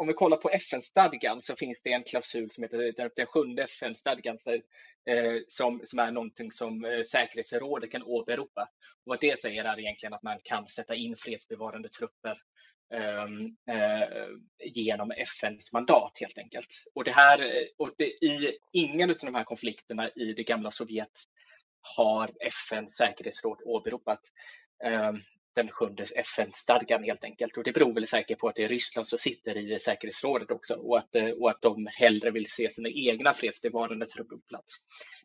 om 0.00 0.06
vi 0.06 0.14
kollar 0.14 0.36
på 0.36 0.50
FN-stadgan 0.50 1.42
så 1.42 1.56
finns 1.56 1.82
det 1.82 1.92
en 1.92 2.04
klausul 2.04 2.50
som 2.50 2.64
heter 2.64 3.10
den 3.16 3.26
sjunde 3.26 3.62
FN-stadgan 3.62 4.38
eh, 5.06 5.36
som, 5.48 5.80
som 5.84 5.98
är 5.98 6.10
någonting 6.10 6.52
som 6.52 6.84
eh, 6.84 7.02
säkerhetsrådet 7.02 7.90
kan 7.90 8.02
åberopa. 8.02 8.62
Och 9.04 9.04
vad 9.04 9.20
det 9.20 9.40
säger 9.40 9.64
är 9.64 9.80
egentligen 9.80 10.12
att 10.12 10.22
man 10.22 10.38
kan 10.44 10.68
sätta 10.68 10.94
in 10.94 11.16
fredsbevarande 11.16 11.88
trupper 11.88 12.38
um, 12.94 13.56
uh, 13.76 14.28
genom 14.64 15.10
FNs 15.10 15.72
mandat 15.72 16.12
helt 16.14 16.38
enkelt. 16.38 16.84
Och 16.94 17.04
det 17.04 17.12
här, 17.12 17.68
och 17.78 17.90
det, 17.98 18.04
i 18.04 18.58
ingen 18.72 19.10
av 19.10 19.16
de 19.20 19.34
här 19.34 19.44
konflikterna 19.44 20.08
i 20.08 20.32
det 20.32 20.44
gamla 20.44 20.70
Sovjet 20.70 21.12
har 21.96 22.30
FNs 22.40 22.96
säkerhetsråd 22.96 23.62
åberopat 23.64 24.20
ehm, 24.84 25.20
den 25.54 25.70
sjunde 25.70 26.04
FN-stadgan 26.16 27.04
helt 27.04 27.24
enkelt. 27.24 27.56
Och 27.56 27.64
det 27.64 27.72
beror 27.72 27.94
väl 27.94 28.08
säkert 28.08 28.38
på 28.38 28.48
att 28.48 28.54
det 28.54 28.64
är 28.64 28.68
Ryssland 28.68 29.06
som 29.06 29.18
sitter 29.18 29.56
i 29.56 29.80
säkerhetsrådet 29.80 30.50
också 30.50 30.74
och 30.74 30.98
att, 30.98 31.14
eh, 31.14 31.28
och 31.28 31.50
att 31.50 31.62
de 31.62 31.88
hellre 31.92 32.30
vill 32.30 32.50
se 32.50 32.70
sina 32.70 32.88
egna 32.88 33.34
fredsbevarande 33.34 34.06
trupper 34.06 34.36
på 34.36 34.42
plats. 34.48 34.74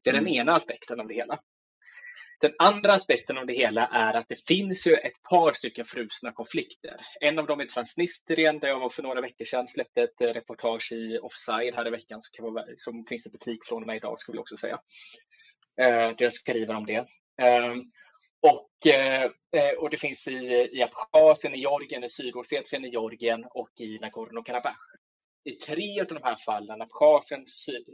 Det 0.03 0.09
är 0.09 0.13
den 0.13 0.23
mm. 0.23 0.33
ena 0.33 0.55
aspekten 0.55 0.99
av 0.99 1.07
det 1.07 1.13
hela. 1.13 1.39
Den 2.39 2.53
andra 2.59 2.93
aspekten 2.93 3.37
av 3.37 3.45
det 3.45 3.53
hela 3.53 3.87
är 3.87 4.13
att 4.13 4.29
det 4.29 4.45
finns 4.47 4.87
ju 4.87 4.93
ett 4.93 5.23
par 5.29 5.51
stycken 5.51 5.85
frusna 5.85 6.31
konflikter. 6.31 6.95
En 7.21 7.39
av 7.39 7.45
dem 7.45 7.59
är 7.59 7.65
Transnistrien 7.65 8.59
där 8.59 8.67
jag 8.67 8.79
var 8.79 8.89
för 8.89 9.03
några 9.03 9.21
veckor 9.21 9.45
sedan 9.45 9.67
släppte 9.67 10.03
ett 10.03 10.21
reportage 10.35 10.91
i 10.91 11.19
Offside 11.19 11.75
här 11.75 11.87
i 11.87 11.89
veckan 11.89 12.21
som, 12.21 12.53
vara, 12.53 12.65
som 12.77 13.03
finns 13.03 13.27
i 13.27 13.29
butik 13.29 13.65
från 13.65 13.83
och 13.83 13.87
med 13.87 13.95
idag 13.95 14.19
skulle 14.19 14.35
jag 14.35 14.41
också 14.41 14.57
säga. 14.57 14.79
Eh, 15.81 15.87
där 15.87 16.23
jag 16.23 16.33
skriver 16.33 16.75
om 16.75 16.85
det. 16.85 17.05
Ehm, 17.41 17.81
och, 18.51 18.87
eh, 18.87 19.23
eh, 19.23 19.73
och 19.79 19.89
det 19.89 19.97
finns 19.97 20.27
i, 20.27 20.69
i 20.73 20.83
Abchazien, 20.83 21.55
i 21.55 21.59
Georgien, 21.59 22.03
i 22.03 22.09
Sydossetien, 22.09 22.85
i 22.85 22.89
Georgien 22.89 23.45
och 23.51 23.69
i 23.79 23.99
Nagorno-Karabach. 23.99 24.95
I 25.43 25.51
tre 25.51 26.01
av 26.01 26.07
de 26.07 26.19
här 26.23 26.35
fallen, 26.35 26.81
Abchazien, 26.81 27.45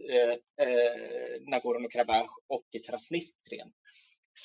eh, 0.10 0.66
eh, 0.68 1.42
Nagorno-Karabach 1.48 2.32
och 2.48 2.66
i 2.72 2.80
Transnistrien, 2.80 3.72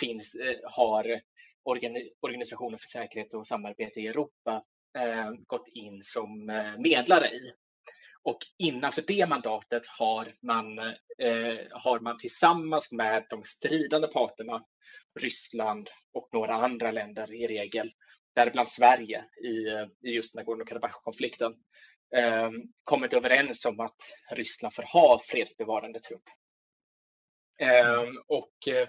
finns, 0.01 0.35
eh, 0.35 0.57
har 0.65 1.21
organi 1.65 2.11
Organisationen 2.21 2.79
för 2.79 2.89
säkerhet 2.89 3.35
och 3.35 3.47
samarbete 3.47 4.01
i 4.01 4.07
Europa 4.07 4.65
eh, 4.99 5.31
gått 5.47 5.69
in 5.69 6.03
som 6.03 6.51
eh, 6.51 6.79
medlare 6.79 7.27
i. 7.29 7.53
Och 8.27 8.39
innanför 8.59 9.05
det 9.07 9.27
mandatet 9.27 9.87
har 9.87 10.33
man, 10.43 10.79
eh, 11.19 11.59
har 11.71 12.01
man 12.01 12.19
tillsammans 12.19 12.93
med 12.93 13.27
de 13.31 13.45
stridande 13.45 14.09
parterna, 14.09 14.65
Ryssland 15.21 15.91
och 16.13 16.29
några 16.33 16.55
andra 16.55 16.91
länder 16.91 17.35
i 17.35 17.47
regel, 17.47 17.93
däribland 18.35 18.69
Sverige 18.69 19.25
i, 19.45 19.51
i 20.09 20.15
just 20.15 20.35
Nagorno-Karabach-konflikten, 20.35 21.55
eh, 22.17 22.51
kommit 22.85 23.13
överens 23.13 23.65
om 23.65 23.81
att 23.81 23.97
Ryssland 24.31 24.75
får 24.75 24.83
ha 24.83 25.19
fredsbevarande 25.19 26.01
trupp. 26.01 26.29
Eh, 27.61 28.05
och, 28.29 28.69
eh, 28.69 28.89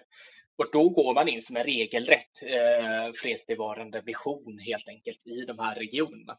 och 0.55 0.69
då 0.71 0.89
går 0.89 1.13
man 1.13 1.27
in 1.27 1.41
som 1.41 1.55
en 1.55 1.63
regelrätt 1.63 2.43
eh, 2.43 3.13
fredsbevarande 3.15 4.01
vision 4.01 4.59
helt 4.59 4.87
enkelt 4.87 5.27
i 5.27 5.45
de 5.45 5.59
här 5.59 5.75
regionerna. 5.75 6.37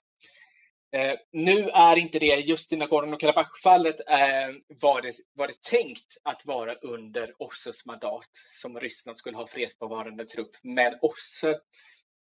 Eh, 0.93 1.19
nu 1.33 1.69
är 1.69 1.99
inte 1.99 2.19
det, 2.19 2.27
just 2.27 2.73
i 2.73 2.77
Nagorno-Karabach-fallet 2.77 4.01
eh, 4.09 4.55
var, 4.81 5.03
det, 5.03 5.13
var 5.35 5.47
det 5.47 5.63
tänkt 5.63 6.17
att 6.23 6.47
vara 6.47 6.75
under 6.75 7.35
OSSEs 7.39 7.87
mandat 7.87 8.31
som 8.53 8.81
Ryssland 8.81 9.19
skulle 9.19 9.37
ha 9.37 9.47
fredsbevarande 9.47 10.25
trupp, 10.25 10.57
men 10.63 10.95
OSSE 11.01 11.51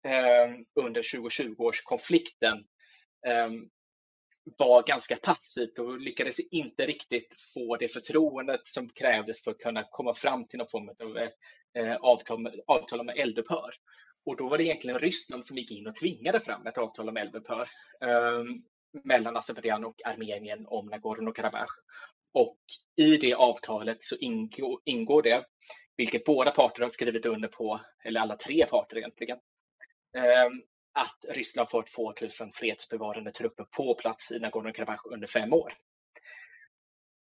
eh, 0.05 0.51
under 0.75 1.03
2020-årskonflikten 1.03 2.65
eh, 3.27 3.51
var 4.59 4.83
ganska 4.83 5.17
passivt 5.17 5.79
och 5.79 6.01
lyckades 6.01 6.41
inte 6.41 6.87
riktigt 6.87 7.35
få 7.55 7.77
det 7.77 7.89
förtroendet 7.89 8.61
som 8.65 8.89
krävdes 8.89 9.45
för 9.45 9.51
att 9.51 9.59
kunna 9.59 9.85
komma 9.91 10.15
fram 10.15 10.49
till 10.49 10.59
någon 10.59 10.69
form 10.69 10.89
av 10.89 11.19
eh, 11.19 11.31
eh 11.79 11.97
avtal, 11.97 12.61
avtal 12.67 13.01
om 13.01 13.09
eldupphör. 13.09 13.71
Och 14.27 14.37
då 14.37 14.49
var 14.49 14.59
det 14.59 14.65
egentligen 14.65 14.99
Ryssland 14.99 15.47
som 15.47 15.57
gick 15.59 15.73
in 15.73 15.87
och 15.87 15.97
tvingade 15.97 16.41
fram 16.41 16.67
ett 16.67 16.79
avtal 16.79 17.09
om 17.09 17.17
eldupphör 17.17 17.69
eh, 18.01 18.45
mellan 19.05 19.37
Azerbajdzjan 19.37 19.85
och 19.85 20.07
Armenien 20.07 20.67
om 20.67 20.91
Nagorno-Karabach. 20.91 21.71
Och 22.33 22.59
i 22.97 23.17
det 23.17 23.35
avtalet 23.35 23.99
så 24.01 24.17
ingår, 24.17 24.81
ingår 24.85 25.23
det, 25.23 25.45
vilket 25.97 26.25
båda 26.25 26.51
parter 26.51 26.83
har 26.83 26.91
skrivit 26.91 27.27
under 27.27 27.49
på, 27.49 27.81
eller 28.05 28.21
alla 28.21 28.37
tre 28.37 28.67
parter 28.67 28.97
egentligen, 28.97 29.39
eh, 30.17 30.49
att 30.93 31.37
Ryssland 31.37 31.71
får 31.71 31.83
2000 31.83 32.53
fredsbevarande 32.53 33.33
trupper 33.33 33.65
på 33.65 33.95
plats 33.95 34.33
i 34.33 34.39
Nagorno-Karabach 34.39 35.13
under 35.13 35.27
fem 35.27 35.53
år. 35.53 35.73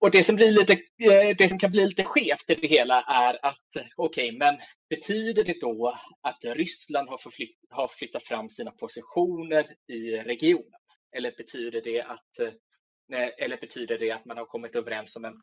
Och 0.05 0.11
det 0.11 0.25
som, 0.25 0.37
blir 0.37 0.53
lite, 0.53 0.73
eh, 0.73 1.37
det 1.39 1.49
som 1.49 1.59
kan 1.59 1.71
bli 1.71 1.87
lite 1.87 2.05
skevt 2.05 2.51
i 2.51 2.55
det 2.55 2.67
hela 2.67 3.03
är 3.03 3.47
att, 3.47 3.69
okej, 3.97 4.29
okay, 4.29 4.39
men 4.39 4.59
betyder 4.91 5.45
det 5.45 5.61
då 5.61 5.99
att 6.23 6.45
Ryssland 6.45 7.09
har, 7.09 7.19
förflytt, 7.19 7.59
har 7.71 7.89
flyttat 7.89 8.25
fram 8.25 8.51
sina 8.51 8.71
positioner 8.71 9.67
i 9.89 10.17
regionen? 10.17 10.81
Eller 11.17 11.33
betyder 11.37 11.81
det 11.81 12.03
att 12.03 12.39
eh, 12.39 13.19
eh, 13.21 13.31
eller 13.39 13.57
betyder 13.57 13.99
det 13.99 14.11
att 14.11 14.25
man 14.25 14.37
har 14.37 14.45
kommit 14.45 14.77
överens 14.77 15.17
om 15.17 15.25
en, 15.25 15.35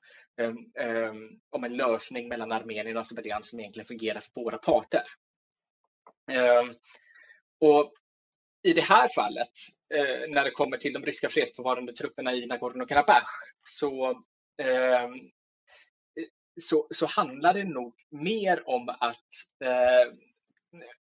um, 1.08 1.40
om 1.50 1.64
en 1.64 1.78
lösning 1.78 2.28
mellan 2.28 2.52
Armenien 2.52 2.98
och 2.98 3.02
Azerbajdzjan 3.02 3.44
som 3.44 3.60
egentligen 3.60 3.88
fungerar 3.88 4.20
för 4.20 4.32
båda 4.36 4.58
parter? 4.58 5.04
Um, 6.32 6.76
och 7.60 7.94
i 8.64 8.74
det 8.74 8.82
här 8.82 9.10
fallet, 9.16 9.54
uh, 9.96 10.34
när 10.34 10.44
det 10.44 10.52
kommer 10.52 10.78
till 10.78 10.94
de 10.94 11.06
ryska 11.06 11.30
fredsbevarande 11.30 11.94
trupperna 11.94 12.34
i 12.34 12.46
Nagorno-Karabach, 12.46 13.30
så 13.64 14.24
Ehm, 14.58 15.32
så, 16.62 16.88
så 16.92 17.06
handlar 17.06 17.54
det 17.54 17.64
nog 17.64 17.96
mer 18.10 18.70
om 18.70 18.90
att, 18.90 19.26
eh, 19.64 20.14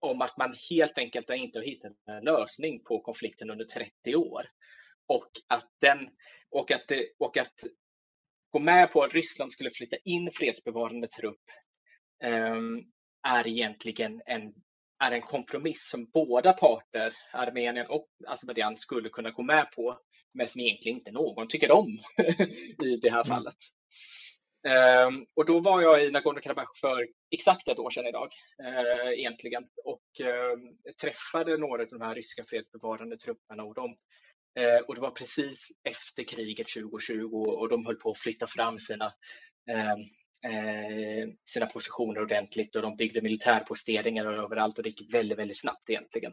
om 0.00 0.22
att 0.22 0.36
man 0.36 0.56
helt 0.70 0.98
enkelt 0.98 1.30
inte 1.30 1.58
har 1.58 1.64
hittat 1.64 1.92
en 2.06 2.24
lösning 2.24 2.84
på 2.84 3.00
konflikten 3.00 3.50
under 3.50 3.64
30 3.64 4.16
år. 4.16 4.46
Och 5.06 5.30
att, 5.48 5.68
den, 5.80 6.10
och 6.50 6.70
att, 6.70 6.88
det, 6.88 7.08
och 7.18 7.36
att 7.36 7.64
gå 8.50 8.58
med 8.58 8.92
på 8.92 9.02
att 9.02 9.14
Ryssland 9.14 9.52
skulle 9.52 9.70
flytta 9.70 9.96
in 10.04 10.30
fredsbevarande 10.32 11.08
trupp 11.08 11.42
eh, 12.24 12.56
är 13.28 13.48
egentligen 13.48 14.22
en, 14.26 14.54
är 15.04 15.12
en 15.12 15.22
kompromiss 15.22 15.90
som 15.90 16.10
båda 16.10 16.52
parter, 16.52 17.12
Armenien 17.32 17.86
och 17.86 18.08
Azerbajdzjan, 18.26 18.76
skulle 18.76 19.08
kunna 19.08 19.30
gå 19.30 19.42
med 19.42 19.70
på, 19.76 20.00
men 20.34 20.48
som 20.48 20.60
egentligen 20.60 20.98
inte 20.98 21.10
någon 21.10 21.48
tycker 21.48 21.70
om 21.70 21.88
i 22.84 22.96
det 23.02 23.10
här 23.10 23.24
mm. 23.24 23.26
fallet. 23.26 23.56
Um, 25.06 25.26
och 25.34 25.46
då 25.46 25.60
var 25.60 25.82
jag 25.82 26.04
i 26.04 26.10
Nagorno-Karabach 26.10 26.80
för 26.80 27.06
exakt 27.30 27.68
ett 27.68 27.78
år 27.78 27.90
sedan 27.90 28.06
idag, 28.06 28.28
uh, 28.62 29.18
egentligen, 29.18 29.64
och 29.84 30.02
uh, 30.20 30.94
träffade 31.00 31.56
några 31.56 31.82
av 31.82 31.88
de 31.88 32.00
här 32.00 32.14
ryska 32.14 32.44
fredsbevarande 32.44 33.16
trupperna 33.16 33.62
och, 33.62 33.74
de, 33.74 33.90
uh, 34.60 34.80
och 34.88 34.94
det 34.94 35.00
var 35.00 35.10
precis 35.10 35.68
efter 35.88 36.24
kriget 36.24 36.66
2020 36.68 37.34
och 37.34 37.68
de 37.68 37.86
höll 37.86 37.96
på 37.96 38.10
att 38.10 38.18
flytta 38.18 38.46
fram 38.46 38.78
sina, 38.78 39.12
ehm, 39.70 40.00
eh, 40.52 41.28
sina 41.44 41.66
positioner 41.66 42.22
ordentligt 42.22 42.76
och 42.76 42.82
de 42.82 42.96
byggde 42.96 43.22
militärposteringar 43.22 44.26
överallt 44.26 44.78
och 44.78 44.84
det 44.84 44.88
gick 45.00 45.14
väldigt, 45.14 45.38
väldigt 45.38 45.60
snabbt 45.60 45.90
egentligen. 45.90 46.32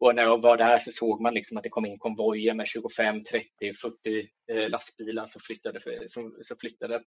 Och 0.00 0.14
när 0.14 0.22
jag 0.22 0.42
var 0.42 0.56
där 0.56 0.78
så 0.78 0.92
såg 0.92 1.20
man 1.20 1.34
liksom 1.34 1.56
att 1.56 1.62
det 1.62 1.68
kom 1.68 1.86
in 1.86 1.98
konvojer 1.98 2.54
med 2.54 2.68
25, 2.68 3.24
30, 3.24 3.48
40 3.82 4.28
eh, 4.52 4.68
lastbilar 4.68 5.26
som 5.26 5.40
flyttade, 5.40 5.80
som, 6.08 6.36
som 6.42 6.56
flyttade 6.60 7.00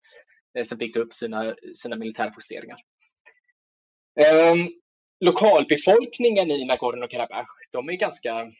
Eh, 0.55 0.65
som 0.65 0.77
byggde 0.77 0.99
upp 0.99 1.13
sina, 1.13 1.55
sina 1.75 1.95
militärposteringar. 1.95 2.77
Eh, 4.21 4.55
lokalbefolkningen 5.19 6.51
i 6.51 6.65
Nagorno-Karabach, 6.65 7.47
de 7.71 7.89
är 7.89 7.93
ganska 7.93 8.51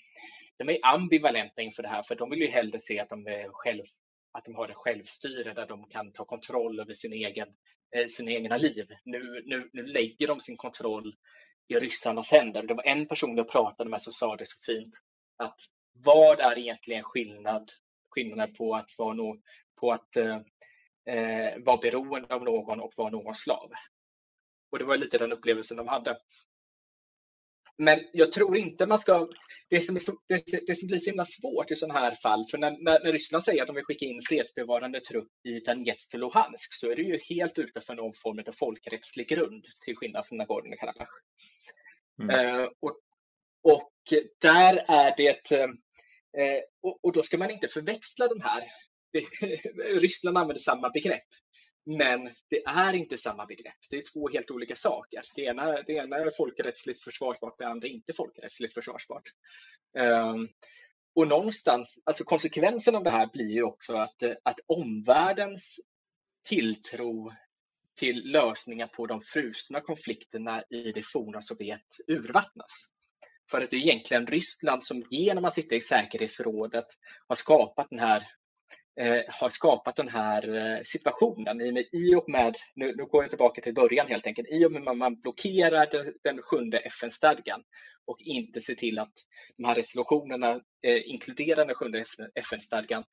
de 0.58 0.70
är 0.70 0.78
ambivalenta 0.82 1.62
inför 1.62 1.84
det 1.84 1.90
här, 1.90 2.04
för 2.04 2.16
de 2.16 2.30
vill 2.30 2.42
ju 2.42 2.48
hellre 2.48 2.80
se 2.80 3.00
att 3.00 3.10
de, 3.10 3.28
är 3.28 3.50
själv, 3.52 3.84
att 4.32 4.46
de 4.46 4.56
har 4.56 4.70
ett 4.70 4.76
självstyre 4.76 5.54
där 5.54 5.68
de 5.68 5.90
kan 5.90 6.12
ta 6.12 6.26
kontroll 6.26 6.80
över 6.80 6.94
sin 6.94 7.14
egen, 7.14 7.48
eh, 7.96 8.08
sina 8.08 8.32
egna 8.32 8.58
liv. 8.58 8.86
Nu, 9.06 9.44
nu, 9.46 9.70
nu 9.74 9.86
lägger 9.86 10.28
de 10.28 10.40
sin 10.40 10.58
kontroll 10.58 11.16
i 11.68 11.76
ryssarnas 11.76 12.32
händer. 12.32 12.64
Det 12.64 12.74
var 12.74 12.88
en 12.88 13.08
person 13.08 13.38
jag 13.38 13.50
pratade 13.50 13.90
med 13.90 14.02
som 14.02 14.14
sa 14.14 14.36
det 14.36 14.46
så 14.48 14.58
fint, 14.66 14.96
att 15.38 15.60
vad 15.94 16.40
är 16.40 16.58
egentligen 16.58 17.04
skillnad, 17.04 17.72
skillnaden 18.10 18.56
på 18.56 18.76
att, 18.76 18.90
vara 18.98 19.14
no, 19.14 19.42
på 19.80 19.92
att 19.92 20.16
eh, 20.18 20.40
eh, 21.06 21.64
vara 21.66 21.78
beroende 21.78 22.36
av 22.36 22.44
någon 22.44 22.80
och 22.80 22.94
vara 22.98 23.10
någon 23.10 23.36
slav. 23.36 23.72
Och 24.72 24.80
det 24.80 24.86
var 24.86 24.98
lite 24.98 25.18
den 25.18 25.32
upplevelsen 25.32 25.78
de 25.78 25.88
hade. 25.88 26.18
Men 27.78 28.00
jag 28.14 28.32
tror 28.32 28.58
inte 28.58 28.86
man 28.86 29.00
ska... 29.00 29.30
Det 29.70 29.82
som, 29.82 29.96
det, 30.28 30.68
det 30.68 30.76
som 30.76 30.88
blir 30.88 31.00
så 31.00 31.10
himla 31.10 31.26
svårt 31.26 31.72
i 31.72 31.76
sådana 31.76 32.00
här 32.00 32.16
fall, 32.16 32.46
för 32.52 32.58
när, 32.58 32.72
när, 32.72 33.04
när, 33.04 33.12
Ryssland 33.12 33.44
säger 33.44 33.62
att 33.62 33.68
de 33.68 33.76
vill 33.76 33.86
skicka 33.86 34.06
in 34.06 34.22
fredsbevarande 34.22 35.00
trupp 35.00 35.32
i 35.44 35.60
Donetsk 35.60 36.14
och 36.14 36.20
Luhansk 36.20 36.74
så 36.74 36.92
är 36.92 36.96
det 36.96 37.02
ju 37.02 37.20
helt 37.30 37.58
utanför 37.58 37.96
någon 37.96 38.14
form 38.14 38.44
av 38.48 38.52
folkrättslig 38.52 39.28
grund, 39.28 39.66
till 39.86 39.96
skillnad 39.96 40.28
från 40.28 40.42
Nagorno-Karabach. 40.42 41.25
Mm. 42.22 42.30
Eh, 42.30 42.70
och, 42.80 43.00
och 43.64 43.92
där 44.42 44.86
är 44.88 45.14
det... 45.18 45.52
Eh, 45.52 46.62
och, 46.84 47.00
och, 47.04 47.14
då 47.14 47.24
ska 47.24 47.38
man 47.38 47.52
inte 47.52 47.68
förväxla 47.68 48.28
de 48.28 48.42
här 48.42 48.64
Ryssland 50.00 50.38
använder 50.38 50.62
samma 50.62 50.90
begrepp. 50.90 51.28
Men 51.86 52.30
det 52.50 52.64
är 52.66 52.94
inte 52.94 53.18
samma 53.18 53.46
begrepp. 53.46 53.78
Det 53.90 53.98
är 53.98 54.04
två 54.14 54.30
helt 54.30 54.52
olika 54.52 54.76
saker. 54.76 55.22
Det 55.36 55.42
ena, 55.42 55.82
det 55.82 55.94
ena 55.94 56.18
är 56.18 56.32
folkrättsligt 56.38 57.04
försvarsbart, 57.04 57.58
det 57.58 57.68
andra 57.68 57.88
är 57.88 57.92
inte 57.92 58.14
folkrättsligt 58.14 58.74
försvarsbart. 58.74 59.24
Um, 59.98 60.50
och 61.16 61.28
någonstans, 61.28 62.00
alltså 62.04 62.24
konsekvensen 62.24 62.96
av 62.96 63.04
det 63.04 63.10
här 63.10 63.30
blir 63.34 63.52
ju 63.52 63.64
också 63.64 63.98
att, 63.98 64.24
att 64.44 64.60
omvärldens 64.68 65.80
tilltro 66.48 67.32
till 67.96 68.32
lösningar 68.32 68.88
på 68.88 69.06
de 69.06 69.22
frusna 69.22 69.82
konflikterna 69.82 70.64
i 70.70 70.92
det 70.92 71.08
forna 71.08 71.42
Sovjet 71.42 71.82
urvattnas. 72.08 72.92
För 73.52 73.62
att 73.62 73.72
det 73.72 73.76
är 73.78 73.82
egentligen 73.82 74.28
Ryssland 74.28 74.84
som 74.84 75.04
genom 75.10 75.46
att 75.46 75.54
sitta 75.54 75.76
i 75.76 75.82
säkerhetsrådet 75.82 76.86
har 77.28 77.36
skapat 77.36 77.88
den 77.90 78.00
här 78.00 78.28
Eh, 79.00 79.24
har 79.28 79.50
skapat 79.50 79.96
den 79.96 80.08
här 80.08 80.82
situationen. 80.86 81.62
I 81.92 82.16
och 82.16 82.30
med, 82.30 82.56
nu, 82.76 82.96
nu 82.96 83.06
går 83.06 83.24
jag 83.24 83.30
tillbaka 83.30 83.62
till 83.62 83.74
början 83.74 84.08
helt 84.08 84.28
enkelt, 84.28 84.48
i 84.52 84.66
och 84.66 84.72
med 84.72 84.88
att 84.88 84.98
man 84.98 85.22
blockerar 85.22 85.88
den, 85.92 86.14
den 86.24 86.42
sjunde 86.42 86.80
FN-stadgan 86.80 87.64
och 88.06 88.22
inte 88.22 88.62
ser 88.62 88.76
till 88.76 89.00
att 89.00 89.14
de 89.58 89.66
här 89.66 89.76
resolutionerna 89.76 90.62
eh, 90.82 91.10
inkluderar 91.10 91.66
den 91.66 91.76
sjunde 91.76 92.06
FN-stadgan 92.36 93.04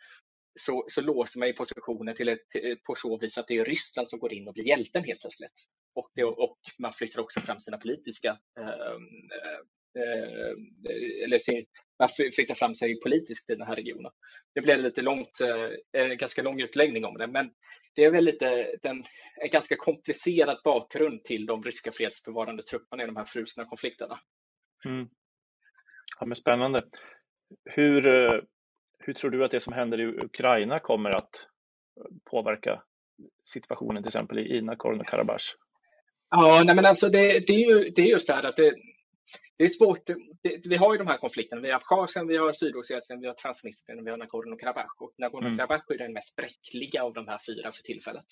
så, 0.61 0.85
så 0.89 1.03
låser 1.03 1.39
man 1.39 1.49
ju 1.49 1.55
positionen 1.55 2.17
till 2.17 2.29
ett, 2.29 2.55
eh, 2.55 2.77
på 2.87 2.95
så 2.95 3.19
vis 3.19 3.39
att 3.39 3.49
det 3.49 3.59
är 3.59 3.65
Ryssland 3.65 4.11
som 4.11 4.19
går 4.19 4.33
in 4.33 4.49
och 4.49 4.55
blir 4.55 4.69
hjälten 4.69 5.05
helt 5.05 5.21
plötsligt. 5.21 5.67
Och, 5.95 6.11
det, 6.15 6.25
och 6.25 6.59
man 6.79 6.93
flyttar 6.93 7.21
också 7.23 7.41
fram 7.41 7.61
sina 7.61 7.79
politiska 7.79 8.39
ehm, 8.59 9.31
eh, 9.35 10.03
eh, 10.03 11.25
eller 11.25 11.39
sin, 11.39 11.67
man 11.99 12.09
flyttar 12.09 12.55
fram 12.55 12.75
sig 12.75 13.01
politiskt 13.01 13.51
i 13.51 13.55
den 13.55 13.67
här 13.67 13.77
regionen. 13.77 14.13
Det 14.55 14.61
blev 14.61 14.81
lite 14.81 15.03
långt, 15.03 15.41
eh, 15.41 16.03
en 16.03 16.17
ganska 16.17 16.43
lång 16.43 16.61
utläggning 16.61 17.05
om 17.05 17.19
det, 17.19 17.27
men 17.27 17.51
det 17.95 18.05
är 18.05 18.11
väl 18.11 18.25
lite 18.25 18.77
den, 18.83 19.05
en 19.37 19.51
ganska 19.51 19.77
komplicerad 19.77 20.61
bakgrund 20.65 21.25
till 21.25 21.47
de 21.47 21.63
ryska 21.63 21.93
fredsbevarande 21.93 22.63
trupperna 22.63 23.03
i 23.03 23.07
de 23.07 23.17
här 23.17 23.25
frusna 23.25 23.65
konflikterna. 23.65 24.19
Mm. 24.85 25.09
Ja, 26.21 26.27
men 26.27 26.37
spännande. 26.37 26.85
Hur, 27.65 28.07
eh, 28.07 28.41
hur 29.07 29.15
tror 29.15 29.31
du 29.31 29.45
att 29.45 29.51
det 29.51 29.61
som 29.61 29.73
händer 29.73 30.01
i 30.01 30.07
Ukraina 30.07 30.79
kommer 30.79 31.11
att 31.11 31.47
påverka 32.31 32.83
situationen 33.45 34.03
till 34.03 34.09
exempel 34.09 34.39
i 34.39 34.61
Nagorno-Karabach? 34.61 35.55
Ja, 36.31 36.63
nej 36.67 36.77
men 36.77 36.87
alltså 36.87 37.09
det, 37.09 37.47
det, 37.47 37.53
är 37.53 37.69
ju, 37.69 37.91
det 37.91 38.03
är 38.03 38.07
just 38.07 38.27
det 38.27 38.35
här 38.35 38.47
att 38.47 38.57
det, 38.57 38.75
det 39.57 39.65
är 39.65 39.69
svårt. 39.69 40.07
Det, 40.43 40.67
vi 40.69 40.77
har 40.77 40.95
ju 40.95 40.99
de 40.99 41.07
här 41.07 41.17
konflikterna. 41.17 41.63
Vi 41.63 41.71
har 41.71 41.77
Abchazien, 41.77 42.27
vi 42.27 42.37
har 42.37 42.53
Sydossetien, 42.53 43.21
vi 43.21 43.27
har 43.27 43.35
Transnistrien 43.35 44.01
och 44.01 44.07
vi 44.07 44.11
har 44.11 44.19
Nagorno-Karabach. 44.19 44.97
Och 44.99 45.15
Nagorno-Karabach 45.19 45.83
är 45.89 45.99
den 45.99 46.13
mest 46.13 46.37
bräckliga 46.37 47.05
av 47.05 47.13
de 47.13 47.29
här 47.29 47.39
fyra 47.47 47.73
för 47.73 47.83
tillfället. 47.83 48.25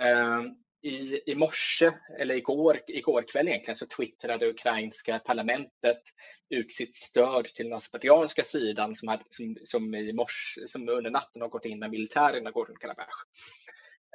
Ehm, 0.00 0.54
i, 0.86 1.22
i 1.26 1.34
morse, 1.34 1.92
eller 2.18 2.34
igår, 2.34 2.80
igår 2.86 3.22
kväll 3.22 3.48
egentligen, 3.48 3.76
så 3.76 3.86
twittrade 3.86 4.48
ukrainska 4.48 5.18
parlamentet 5.18 6.02
ut 6.50 6.72
sitt 6.72 6.96
stöd 6.96 7.44
till 7.44 7.64
den 7.64 7.76
azerbajdzjanska 7.76 8.44
sidan 8.44 8.96
som, 8.96 9.08
hade, 9.08 9.24
som, 9.30 9.56
som, 9.64 9.94
i 9.94 10.12
morse, 10.12 10.68
som 10.68 10.88
under 10.88 11.10
natten 11.10 11.42
har 11.42 11.48
gått 11.48 11.64
in 11.64 11.78
med 11.78 11.90
militär 11.90 12.36
i 12.36 12.40
Nagorno-Karabach. 12.40 13.26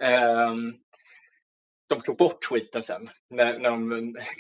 Um, 0.02 0.08
ehm, 0.10 0.74
de 1.88 2.02
tog 2.02 2.18
bort 2.18 2.50
tweeten 2.50 2.84
sen 2.84 3.10
när, 3.30 3.60
när, 3.60 3.70
de, 3.70 3.90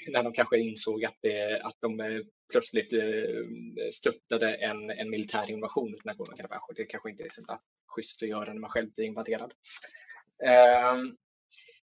när 0.08 0.24
de 0.24 0.34
kanske 0.34 0.58
insåg 0.58 1.06
att, 1.06 1.18
det, 1.22 1.62
att 1.62 1.78
de 1.80 2.00
eh, 2.00 2.22
plötsligt 2.52 2.94
eh, 2.94 3.90
stöttade 3.94 4.56
en, 4.56 4.90
en 4.90 5.10
militär 5.10 5.52
invasion 5.52 5.96
i 5.96 6.08
Nagorno-Karabach. 6.08 6.74
Det 6.76 6.86
kanske 6.86 7.10
inte 7.10 7.24
är 7.24 7.30
så 7.30 7.60
schysst 7.88 8.24
att 8.24 8.30
göra 8.30 8.54
när 8.54 8.62
man 8.62 8.70
själv 8.70 8.92
blir 8.96 9.06
invaderad. 9.06 9.54
Um, 10.94 11.18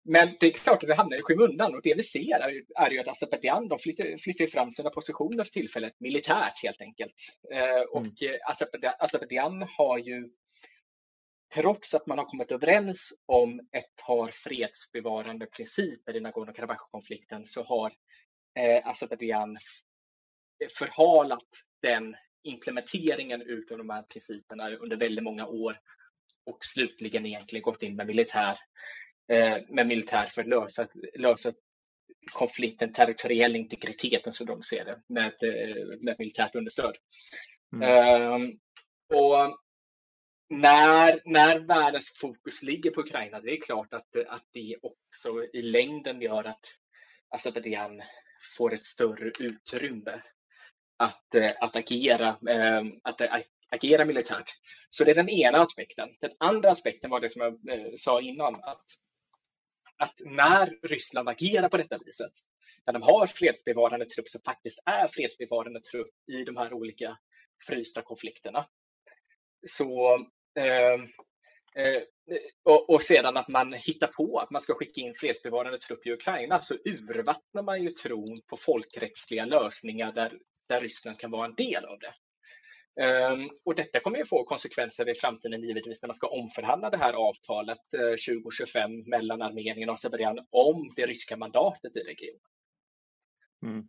men 0.05 0.37
det 0.41 0.47
är 0.47 0.51
klart 0.51 0.83
att 0.83 0.89
det 0.89 0.95
hamnar 0.95 1.17
i 1.17 1.23
skymundan 1.23 1.75
och 1.75 1.81
det 1.83 1.95
vi 1.95 2.03
ser 2.03 2.41
är, 2.41 2.63
är 2.77 2.91
ju 2.91 3.01
att 3.01 3.09
Azerbajdzjan 3.09 3.69
de 3.69 3.79
flyttar, 3.79 4.19
flyttar 4.19 4.47
fram 4.47 4.71
sina 4.71 4.91
positioner 4.91 5.45
för 5.45 5.51
tillfället 5.51 6.01
militärt 6.01 6.63
helt 6.63 6.81
enkelt. 6.81 7.15
Eh, 7.53 7.81
och 7.81 8.23
mm. 8.23 8.41
Azerbajdzjan 8.99 9.63
har 9.79 9.99
ju 9.99 10.31
trots 11.55 11.95
att 11.95 12.07
man 12.07 12.19
har 12.19 12.25
kommit 12.25 12.51
överens 12.51 13.13
om 13.27 13.61
ett 13.73 13.97
par 14.07 14.29
fredsbevarande 14.29 15.47
principer 15.47 16.17
i 16.17 16.21
Nagorno-Karabach-konflikten 16.21 17.47
så 17.47 17.63
har 17.63 17.93
eh, 18.59 18.87
Azerbajdzjan 18.87 19.59
förhalat 20.79 21.49
den 21.83 22.17
implementeringen 22.43 23.43
utav 23.43 23.79
de 23.79 23.91
här 23.91 24.03
principerna 24.03 24.71
under 24.71 24.97
väldigt 24.97 25.25
många 25.25 25.47
år 25.47 25.79
och 26.47 26.59
slutligen 26.65 27.27
egentligen 27.27 27.63
gått 27.63 27.83
in 27.83 27.97
med 27.97 28.07
militär 28.07 28.59
Eh, 28.59 29.04
med 29.69 29.87
militär 29.87 30.27
för 30.27 30.43
att 30.43 30.49
lösa, 30.49 30.87
lösa 31.19 31.53
konflikten, 32.33 32.93
territoriell 32.93 33.57
integriteten 33.57 34.33
som 34.33 34.47
de 34.47 34.63
ser 34.63 34.85
det, 34.85 35.01
med, 35.07 35.33
eh, 35.43 35.99
med 36.01 36.17
militärt 36.19 36.55
understöd. 36.55 36.97
Mm. 37.73 38.33
Um, 38.33 38.59
och 39.15 39.59
när, 40.49 41.21
när 41.25 41.59
världens 41.59 42.19
fokus 42.21 42.63
ligger 42.63 42.91
på 42.91 43.01
Ukraina, 43.01 43.41
det 43.41 43.51
är 43.51 43.61
klart 43.61 43.95
att, 43.95 44.17
att 44.29 44.45
det 44.53 44.77
också 44.83 45.45
i 45.53 45.63
längden 45.63 46.21
gör 46.21 46.45
att 46.45 46.65
Azerbajdzjan 47.29 48.03
får 48.57 48.75
ett 48.75 48.87
större 48.87 49.33
utrymme 49.41 50.23
att, 50.97 51.35
eh, 51.35 51.51
att, 51.61 51.77
agera, 51.77 52.37
ehm, 52.49 52.93
att 53.03 53.21
agera 53.71 54.05
militärt. 54.05 54.51
Så 54.91 55.05
det 55.05 55.11
är 55.11 55.15
den 55.15 55.29
ena 55.29 55.59
aspekten. 55.59 56.09
Den 56.21 56.33
andra 56.39 56.71
aspekten 56.71 57.11
var 57.11 57.21
det 57.21 57.31
som 57.31 57.43
jag 57.43 58.01
sa 58.01 58.21
innan, 58.21 58.55
att 58.55 58.85
att 59.99 60.15
när 60.25 60.79
Ryssland 60.83 61.29
agerar 61.29 61.69
på 61.69 61.77
detta 61.77 61.99
viset, 62.05 62.33
när 62.87 62.93
de 62.93 63.03
har 63.03 63.27
fredsbevarande 63.27 64.07
trupp 64.07 64.29
som 64.29 64.41
faktiskt 64.41 64.79
är 64.87 65.09
fredsbevarande 65.09 65.81
trupp 65.81 66.15
i 66.33 66.45
de 66.45 66.57
här 66.57 66.73
olika 66.73 67.19
frysta 67.67 68.03
konflikterna. 68.03 68.67
Så, 69.67 70.15
eh, 70.59 70.95
eh, 71.85 72.03
och, 72.63 72.91
och, 72.91 73.03
sedan 73.03 73.37
att 73.37 73.49
man 73.49 73.73
hittar 73.73 74.07
på 74.07 74.39
att 74.39 74.51
man 74.51 74.63
ska 74.63 74.75
skicka 74.75 75.01
in 75.01 75.15
fredsbevarande 75.15 75.79
trupp 75.79 76.07
i 76.07 76.13
Ukraina 76.13 76.63
så 76.63 76.75
urvattnar 76.75 77.63
man 77.63 77.83
ju 77.83 77.89
tron 77.89 78.37
på 78.47 78.57
folkrättsliga 78.57 79.45
lösningar 79.45 80.13
där, 80.13 80.39
där 80.69 80.81
Ryssland 80.81 81.19
kan 81.19 81.31
vara 81.31 81.47
en 81.47 81.55
del 81.55 81.85
av 81.85 81.99
det. 81.99 82.15
Um, 82.97 83.51
och 83.65 83.75
detta 83.75 84.01
kommer 84.01 84.19
ju 84.19 84.27
få 84.27 84.45
konsekvenser 84.45 85.09
i 85.09 85.15
framtiden 85.15 85.63
givetvis 85.63 86.03
när 86.03 86.07
man 86.07 86.15
ska 86.15 86.27
omförhandla 86.27 86.91
det 86.91 86.97
här 86.97 87.13
avtalet 87.13 87.79
uh, 87.95 88.35
2025 88.35 88.91
mellan 89.07 89.43
Armenien 89.43 89.89
och 89.89 89.95
Azerbajdzjan 89.95 90.47
om 90.51 90.91
det 90.97 91.07
ryska 91.07 91.37
mandatet 91.37 91.97
i 91.97 92.01
regionen. 92.01 92.41
Mm. 93.63 93.87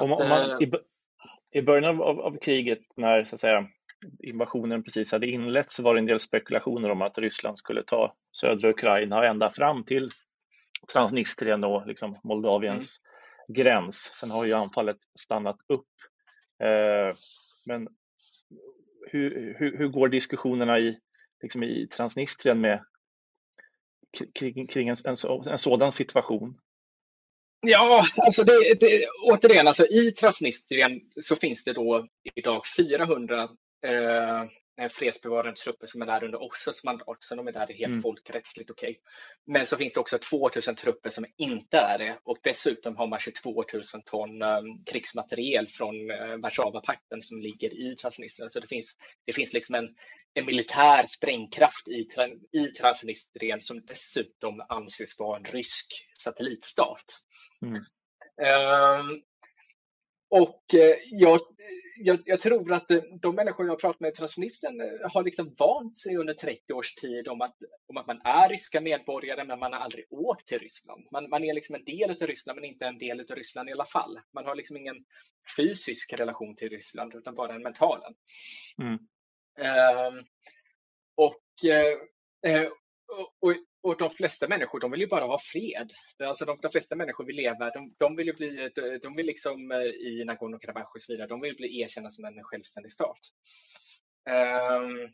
Om, 0.00 0.12
om 0.12 0.28
man, 0.28 0.50
eh, 0.50 0.56
i, 0.60 0.70
I 1.58 1.62
början 1.62 2.00
av, 2.00 2.20
av, 2.20 2.38
kriget 2.38 2.80
när 2.96 3.24
så 3.24 3.34
att 3.34 3.40
säga, 3.40 3.68
invasionen 4.22 4.82
precis 4.82 5.12
hade 5.12 5.26
inletts 5.26 5.74
så 5.74 5.82
var 5.82 5.94
det 5.94 6.00
en 6.00 6.06
del 6.06 6.20
spekulationer 6.20 6.90
om 6.90 7.02
att 7.02 7.18
Ryssland 7.18 7.58
skulle 7.58 7.82
ta 7.82 8.14
södra 8.32 8.70
Ukraina 8.70 9.26
ända 9.26 9.50
fram 9.50 9.84
till 9.84 10.08
Transnistrien 10.92 11.64
och 11.64 11.86
liksom 11.86 12.16
Moldaviens 12.24 13.00
mm. 13.00 13.62
gräns. 13.62 14.10
Sen 14.14 14.30
har 14.30 14.44
ju 14.44 14.52
anfallet 14.52 14.98
stannat 15.14 15.58
upp 15.68 15.86
Eh, 15.94 16.11
Eh, 16.62 17.14
men 17.66 17.88
hur, 19.10 19.54
hur, 19.58 19.78
hur, 19.78 19.88
går 19.88 20.08
diskussionerna 20.08 20.78
i, 20.78 20.98
liksom 21.42 21.62
i 21.62 21.88
Transnistrien 21.88 22.60
med, 22.60 22.84
kring, 24.34 24.66
kring 24.66 24.88
en, 24.88 24.96
en, 25.04 25.14
en, 25.50 25.58
sådan 25.58 25.92
situation? 25.92 26.60
Ja, 27.66 28.04
alltså 28.16 28.44
det, 28.44 28.80
det, 28.80 29.08
återigen, 29.22 29.68
alltså 29.68 29.86
i 29.86 30.10
Transnistrien 30.10 31.00
så 31.22 31.36
finns 31.36 31.64
det 31.64 31.72
då 31.72 32.08
idag 32.34 32.62
400 32.76 33.42
eh, 33.86 34.44
fredsbevarande 34.90 35.60
trupper 35.60 35.86
som 35.86 36.02
är 36.02 36.06
där 36.06 36.24
under 36.24 36.42
OSSEs 36.42 36.84
mandat, 36.84 37.16
så 37.20 37.34
de 37.34 37.48
är 37.48 37.52
där 37.52 37.66
helt 37.66 37.86
mm. 37.86 38.02
folkrättsligt 38.02 38.70
okej. 38.70 38.90
Okay. 38.90 39.00
Men 39.46 39.66
så 39.66 39.76
finns 39.76 39.94
det 39.94 40.00
också 40.00 40.18
2000 40.18 40.76
trupper 40.76 41.10
som 41.10 41.24
inte 41.36 41.76
är 41.76 41.98
det 41.98 42.18
och 42.24 42.38
dessutom 42.42 42.96
har 42.96 43.06
man 43.06 43.18
22 43.18 43.64
000 43.72 43.82
ton 44.04 44.42
um, 44.42 44.84
krigsmateriel 44.84 45.68
från 45.68 46.10
uh, 46.10 46.36
Warszawapakten 46.42 47.22
som 47.22 47.40
ligger 47.40 47.74
i 47.74 47.96
Transnistrien. 47.96 48.50
Så 48.50 48.60
det 48.60 48.66
finns, 48.66 48.96
det 49.26 49.32
finns 49.32 49.52
liksom 49.52 49.74
en, 49.74 49.88
en 50.34 50.46
militär 50.46 51.06
sprängkraft 51.06 51.88
i, 51.88 52.08
i 52.52 52.66
Transnistrien 52.66 53.62
som 53.62 53.84
dessutom 53.84 54.66
anses 54.68 55.18
vara 55.18 55.38
en 55.38 55.44
rysk 55.44 56.08
satellitstat. 56.18 57.04
Mm. 57.62 57.84
Um, 58.42 59.22
och 60.32 60.74
eh, 60.74 60.96
jag, 61.10 61.40
jag, 61.96 62.18
jag, 62.24 62.40
tror 62.40 62.72
att 62.72 62.90
eh, 62.90 63.02
de 63.20 63.34
människor 63.34 63.66
jag 63.66 63.80
pratat 63.80 64.00
med 64.00 64.12
i 64.12 64.16
Transnistrien 64.16 64.80
eh, 64.80 65.10
har 65.12 65.22
liksom 65.22 65.54
vant 65.58 65.98
sig 65.98 66.16
under 66.16 66.34
30 66.34 66.72
års 66.72 66.94
tid 66.94 67.28
om 67.28 67.40
att, 67.40 67.56
om 67.86 67.96
att 67.96 68.06
man 68.06 68.20
är 68.24 68.48
ryska 68.48 68.80
medborgare 68.80 69.44
men 69.44 69.58
man 69.58 69.72
har 69.72 69.80
aldrig 69.80 70.06
åkt 70.10 70.48
till 70.48 70.58
Ryssland. 70.58 71.06
Man, 71.10 71.30
man 71.30 71.44
är 71.44 71.54
liksom 71.54 71.74
en 71.74 71.84
del 71.84 72.10
av 72.10 72.26
Ryssland 72.26 72.56
men 72.56 72.64
inte 72.64 72.86
en 72.86 72.98
del 72.98 73.20
av 73.20 73.36
Ryssland 73.36 73.68
i 73.68 73.72
alla 73.72 73.84
fall. 73.84 74.20
Man 74.34 74.44
har 74.44 74.54
liksom 74.54 74.76
ingen 74.76 75.04
fysisk 75.56 76.12
relation 76.12 76.56
till 76.56 76.68
Ryssland 76.68 77.14
utan 77.14 77.34
bara 77.34 77.54
en 77.54 77.62
mental. 77.62 78.00
Mm. 78.78 78.94
Uh, 79.58 80.22
och, 81.14 81.44
uh, 82.46 82.68
och, 83.40 83.54
och 83.82 83.96
de 83.98 84.10
flesta 84.10 84.48
människor 84.48 84.80
de 84.80 84.90
vill 84.90 85.00
ju 85.00 85.06
bara 85.06 85.24
ha 85.24 85.38
fred. 85.38 85.92
Alltså 86.18 86.44
de, 86.44 86.58
de 86.62 86.70
flesta 86.70 86.96
människor 86.96 87.24
vill 87.24 87.36
leva, 87.36 87.70
de, 87.70 87.94
de 87.98 88.16
vill 88.16 88.26
ju 88.26 88.32
bli, 88.32 88.70
de, 88.74 88.98
de 88.98 89.16
vill 89.16 89.26
liksom 89.26 89.72
eh, 89.72 89.78
i 89.80 90.24
Nagorno-Karabach 90.24 90.94
och 90.94 91.02
så 91.02 91.12
vidare, 91.12 91.28
de 91.28 91.40
vill 91.40 91.56
bli 91.56 91.80
erkända 91.80 92.10
som 92.10 92.24
en 92.24 92.42
självständig 92.42 92.92
stat. 92.92 93.18
Um, 94.30 95.12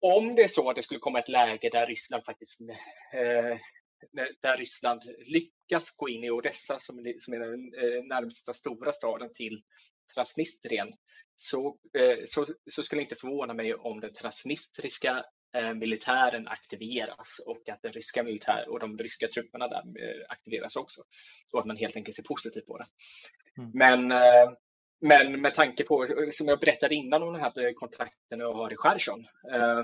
om 0.00 0.34
det 0.34 0.42
är 0.42 0.48
så 0.48 0.70
att 0.70 0.76
det 0.76 0.82
skulle 0.82 1.00
komma 1.00 1.18
ett 1.18 1.28
läge 1.28 1.68
där 1.68 1.86
Ryssland 1.86 2.24
faktiskt 2.24 2.60
eh, 3.14 3.58
där 4.42 4.56
Ryssland 4.56 5.02
lyckas 5.18 5.96
gå 5.96 6.08
in 6.08 6.24
i 6.24 6.30
Odessa 6.30 6.80
som, 6.80 7.14
som 7.20 7.34
är 7.34 7.38
den 7.38 7.74
eh, 7.74 8.04
närmsta 8.04 8.54
stora 8.54 8.92
staden 8.92 9.34
till 9.34 9.62
Transnistrien 10.14 10.92
så, 11.36 11.78
eh, 11.98 12.18
så, 12.26 12.46
så 12.70 12.82
skulle 12.82 13.00
det 13.00 13.04
inte 13.04 13.20
förvåna 13.20 13.54
mig 13.54 13.74
om 13.74 14.00
den 14.00 14.14
transnistriska 14.14 15.24
militären 15.74 16.48
aktiveras 16.48 17.40
och 17.46 17.68
att 17.68 17.82
den 17.82 17.92
ryska 17.92 18.22
militär 18.22 18.68
och 18.68 18.80
de 18.80 18.98
ryska 18.98 19.28
trupperna 19.28 19.68
där 19.68 19.78
eh, 19.78 20.24
aktiveras 20.28 20.76
också. 20.76 21.02
Så 21.46 21.58
att 21.58 21.64
man 21.64 21.76
helt 21.76 21.96
enkelt 21.96 22.16
ser 22.16 22.22
positivt 22.22 22.66
på 22.66 22.78
det. 22.78 22.86
Mm. 23.58 23.70
Men, 23.74 24.12
eh, 24.12 24.52
men 25.00 25.40
med 25.40 25.54
tanke 25.54 25.84
på, 25.84 26.06
som 26.32 26.48
jag 26.48 26.60
berättade 26.60 26.94
innan 26.94 27.22
om 27.22 27.32
den 27.32 27.42
här 27.42 27.74
kontakten 27.74 28.40
jag 28.40 28.52
har 28.52 28.72
i 28.72 28.76
Cherson, 28.76 29.20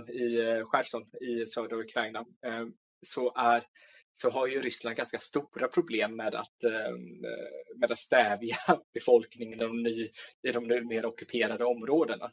i 0.09 0.65
Cherson 0.65 1.03
i 1.03 1.47
södra 1.47 1.77
Ukraina, 1.77 2.25
så, 3.07 3.35
är, 3.37 3.63
så 4.15 4.31
har 4.31 4.47
ju 4.47 4.61
Ryssland 4.61 4.97
ganska 4.97 5.19
stora 5.19 5.69
problem 5.69 6.17
med 6.17 6.35
att, 6.35 6.57
med 7.77 7.93
att 7.93 7.99
stävja 7.99 8.57
befolkningen 8.95 9.61
i 9.61 9.63
de, 9.63 9.83
ny, 9.83 10.09
i 10.43 10.53
de 10.53 10.67
numera 10.69 11.09
ockuperade 11.09 11.65
områdena. 11.65 12.33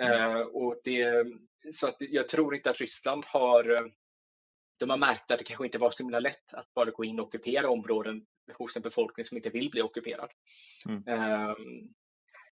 Mm. 0.00 0.46
Och 0.46 0.80
det, 0.84 1.26
så 1.72 1.88
att 1.88 1.96
jag 1.98 2.28
tror 2.28 2.54
inte 2.54 2.70
att 2.70 2.80
Ryssland 2.80 3.24
har 3.26 3.70
eh, 3.70 3.86
de 4.78 4.90
har 4.90 4.96
märkt 4.96 5.30
att 5.30 5.38
det 5.38 5.44
kanske 5.44 5.64
inte 5.64 5.78
var 5.78 5.90
så 5.90 6.02
himla 6.02 6.20
lätt 6.20 6.54
att 6.54 6.74
bara 6.74 6.90
gå 6.90 7.04
in 7.04 7.20
och 7.20 7.26
ockupera 7.26 7.70
områden 7.70 8.26
hos 8.54 8.76
en 8.76 8.82
befolkning 8.82 9.24
som 9.24 9.36
inte 9.36 9.50
vill 9.50 9.70
bli 9.70 9.82
ockuperad. 9.82 10.30
Mm. 10.88 11.08
Um, 11.08 11.94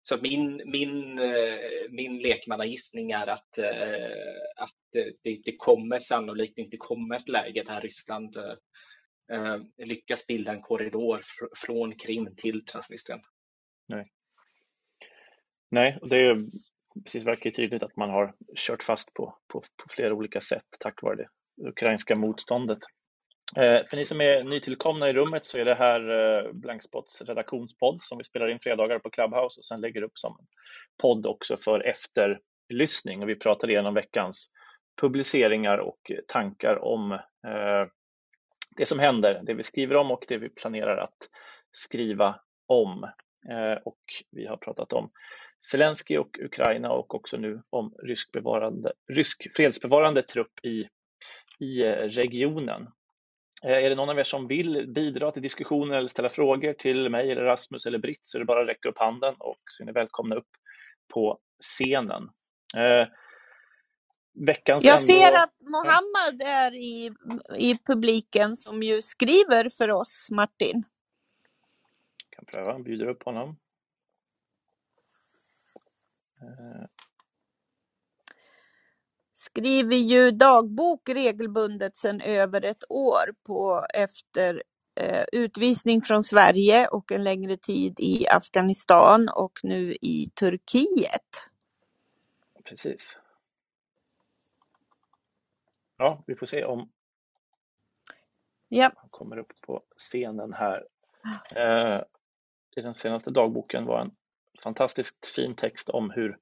så 0.04 0.18
min, 0.22 0.62
min, 0.66 1.20
eh, 1.20 1.90
min 1.90 2.18
lekmannagissning 2.18 3.12
är 3.12 3.28
att, 3.28 3.60
att 4.56 4.80
det, 5.24 5.42
det, 5.44 5.58
kommer 5.58 6.00
sannolikt 6.00 6.58
inte 6.58 6.78
komma 6.78 7.16
ett 7.16 7.30
läge 7.30 7.64
där 7.64 7.82
Ryssland 7.82 8.38
lyckas 9.78 10.28
bilda 10.28 10.52
en 10.52 10.62
korridor 10.62 11.22
från 11.66 11.96
Krim 11.96 12.36
till 12.36 12.66
Transnistrien. 12.66 13.22
Nej. 13.88 14.12
Nej, 15.70 16.00
det 16.02 16.18
är 16.18 16.36
precis 17.04 17.26
verkar 17.26 17.52
tydligt 17.52 17.84
att 17.84 17.96
man 17.96 18.10
har 18.10 18.34
kört 18.56 18.84
fast 18.84 19.14
på, 19.14 19.38
på, 19.48 19.60
på 19.60 19.90
flera 19.90 20.14
olika 20.14 20.42
sätt 20.42 20.66
tack 20.80 21.02
vare 21.02 21.16
det 21.16 21.28
ukrainska 21.70 22.16
motståndet. 22.16 22.80
Eh, 23.58 23.88
för 23.90 23.98
ni 23.98 24.06
som 24.06 24.22
är 24.22 24.44
nytillkomna 24.44 25.10
i 25.10 25.14
rummet 25.14 25.46
så 25.46 25.58
är 25.58 25.66
det 25.66 25.76
här 25.76 26.10
eh, 26.10 26.52
Blankspots 26.52 27.22
redaktionspodd 27.22 28.02
som 28.02 28.18
vi 28.18 28.24
spelar 28.24 28.50
in 28.50 28.60
fredagar 28.60 29.00
på 29.00 29.10
Clubhouse 29.10 29.60
och 29.60 29.66
sen 29.66 29.82
lägger 29.82 30.02
upp 30.02 30.18
som 30.18 30.38
en 30.40 30.46
podd 31.02 31.26
också 31.26 31.58
för 31.58 31.80
efterlyssning 31.80 33.22
och 33.22 33.30
vi 33.30 33.36
pratar 33.36 33.70
igenom 33.70 33.94
veckans 33.94 34.48
publiceringar 35.02 35.78
och 35.78 36.12
tankar 36.28 36.84
om 36.84 37.12
eh, 37.12 37.88
det 38.78 38.86
som 38.86 39.00
händer, 39.00 39.42
det 39.44 39.54
vi 39.54 39.64
skriver 39.64 39.96
om 39.96 40.12
och 40.12 40.26
det 40.28 40.38
vi 40.38 40.50
planerar 40.50 40.98
att 40.98 41.18
skriva 41.72 42.40
om. 42.68 43.04
Eh, 43.50 43.82
och 43.86 44.02
vi 44.32 44.46
har 44.46 44.58
pratat 44.58 44.94
om 44.94 45.12
Zelensky 45.64 46.18
och 46.18 46.40
Ukraina 46.42 46.92
och 46.92 47.16
också 47.16 47.38
nu 47.38 47.62
om 47.70 47.94
rysk, 48.04 48.32
bevarande, 48.32 48.94
rysk 49.08 49.48
fredsbevarande 49.56 50.22
trupp 50.22 50.66
i, 50.66 50.88
i 51.60 51.84
regionen. 51.92 52.88
Eh, 53.64 53.72
är 53.72 53.90
det 53.90 53.96
någon 53.96 54.10
av 54.10 54.20
er 54.20 54.24
som 54.24 54.48
vill 54.48 54.88
bidra 54.88 55.32
till 55.32 55.42
diskussionen 55.42 55.98
eller 55.98 56.08
ställa 56.08 56.30
frågor 56.30 56.74
till 56.74 57.10
mig 57.10 57.32
eller 57.32 57.44
Rasmus 57.44 57.86
eller 57.86 58.00
Britt 58.00 58.20
så 58.24 58.38
är 58.38 58.40
det 58.40 58.46
bara 58.46 58.62
att 58.62 58.70
räcka 58.70 58.90
upp 58.90 58.98
handen 58.98 59.36
och 59.40 59.60
så 59.66 59.84
är 59.84 59.86
ni 59.86 59.92
välkomna 59.92 60.36
upp 60.36 60.50
på 61.14 61.40
scenen. 61.60 62.24
Eh, 62.76 63.08
veckans 64.34 64.86
Jag 64.86 65.00
ser 65.00 65.28
ändå... 65.28 65.38
att 65.38 65.56
Mohammad 65.66 66.42
är 66.46 66.74
i, 66.74 67.12
i 67.58 67.78
publiken 67.86 68.56
som 68.56 68.84
ju 68.84 69.02
skriver 69.02 69.70
för 69.70 69.92
oss, 69.92 70.28
Martin. 70.32 70.84
Jag 72.30 72.36
kan 72.36 72.46
pröva, 72.46 72.80
bjuder 72.80 73.08
upp 73.08 73.24
honom. 73.24 73.58
Skriver 79.34 79.96
ju 79.96 80.32
dagbok 80.32 81.10
regelbundet 81.10 81.98
sedan 81.98 82.22
över 82.22 82.66
ett 82.66 82.84
år 82.90 83.34
på 83.48 83.86
efter 83.94 84.64
eh, 84.96 85.26
utvisning 85.32 86.02
från 86.02 86.24
Sverige 86.24 86.88
och 86.88 87.12
en 87.12 87.24
längre 87.24 87.58
tid 87.58 88.00
i 88.00 88.28
Afghanistan 88.28 89.30
och 89.30 89.60
nu 89.64 89.96
i 90.02 90.26
Turkiet. 90.40 91.48
Precis. 92.64 93.18
Ja, 95.98 96.24
vi 96.28 96.36
får 96.36 96.46
se 96.46 96.66
om 96.66 96.92
ja. 98.68 98.92
han 98.96 99.10
kommer 99.10 99.38
upp 99.38 99.54
på 99.62 99.84
scenen 99.98 100.54
här. 100.54 100.88
Eh, 101.56 102.02
I 102.76 102.82
den 102.82 102.94
senaste 102.94 103.32
dagboken 103.32 103.86
var 103.86 104.02
en 104.02 104.16
fantastiskt 104.64 105.28
fin 105.36 105.56
text 105.56 105.90
om 105.90 106.10
hur 106.10 106.38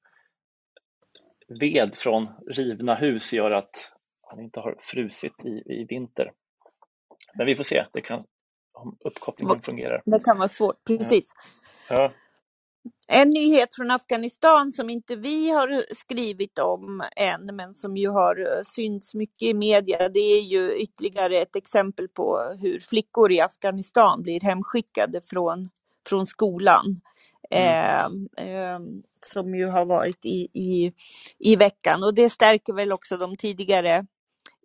ved 1.59 1.95
från 1.95 2.27
rivna 2.47 2.95
hus 2.95 3.33
gör 3.33 3.51
att 3.51 3.91
han 4.21 4.39
inte 4.39 4.59
har 4.59 4.75
frusit 4.79 5.45
i, 5.45 5.49
i 5.49 5.85
vinter. 5.89 6.31
Men 7.33 7.45
vi 7.45 7.55
får 7.55 7.63
se, 7.63 7.85
det 7.93 8.01
kan, 8.01 8.23
om 8.73 8.97
uppkopplingen 8.99 9.59
fungerar. 9.59 10.01
Det 10.05 10.23
kan 10.23 10.37
vara 10.37 10.49
svårt, 10.49 10.83
precis. 10.87 11.31
Ja. 11.89 11.95
ja. 11.95 12.11
En 13.07 13.29
nyhet 13.29 13.75
från 13.75 13.91
Afghanistan 13.91 14.71
som 14.71 14.89
inte 14.89 15.15
vi 15.15 15.49
har 15.49 15.83
skrivit 15.95 16.59
om 16.59 17.03
än, 17.15 17.55
men 17.55 17.75
som 17.75 17.97
ju 17.97 18.09
har 18.09 18.63
synts 18.63 19.15
mycket 19.15 19.47
i 19.47 19.53
media, 19.53 20.09
det 20.09 20.19
är 20.19 20.41
ju 20.41 20.81
ytterligare 20.81 21.37
ett 21.37 21.55
exempel 21.55 22.07
på 22.07 22.55
hur 22.59 22.79
flickor 22.79 23.31
i 23.31 23.41
Afghanistan 23.41 24.21
blir 24.21 24.41
hemskickade 24.41 25.21
från, 25.21 25.69
från 26.09 26.25
skolan. 26.25 27.01
Mm. 27.49 28.27
Eh, 28.37 28.47
eh, 28.47 28.79
som 29.25 29.55
ju 29.55 29.65
har 29.65 29.85
varit 29.85 30.25
i, 30.25 30.47
i, 30.53 30.93
i 31.39 31.55
veckan 31.55 32.03
och 32.03 32.13
det 32.13 32.29
stärker 32.29 32.73
väl 32.73 32.91
också 32.91 33.17
de 33.17 33.37
tidigare 33.37 34.05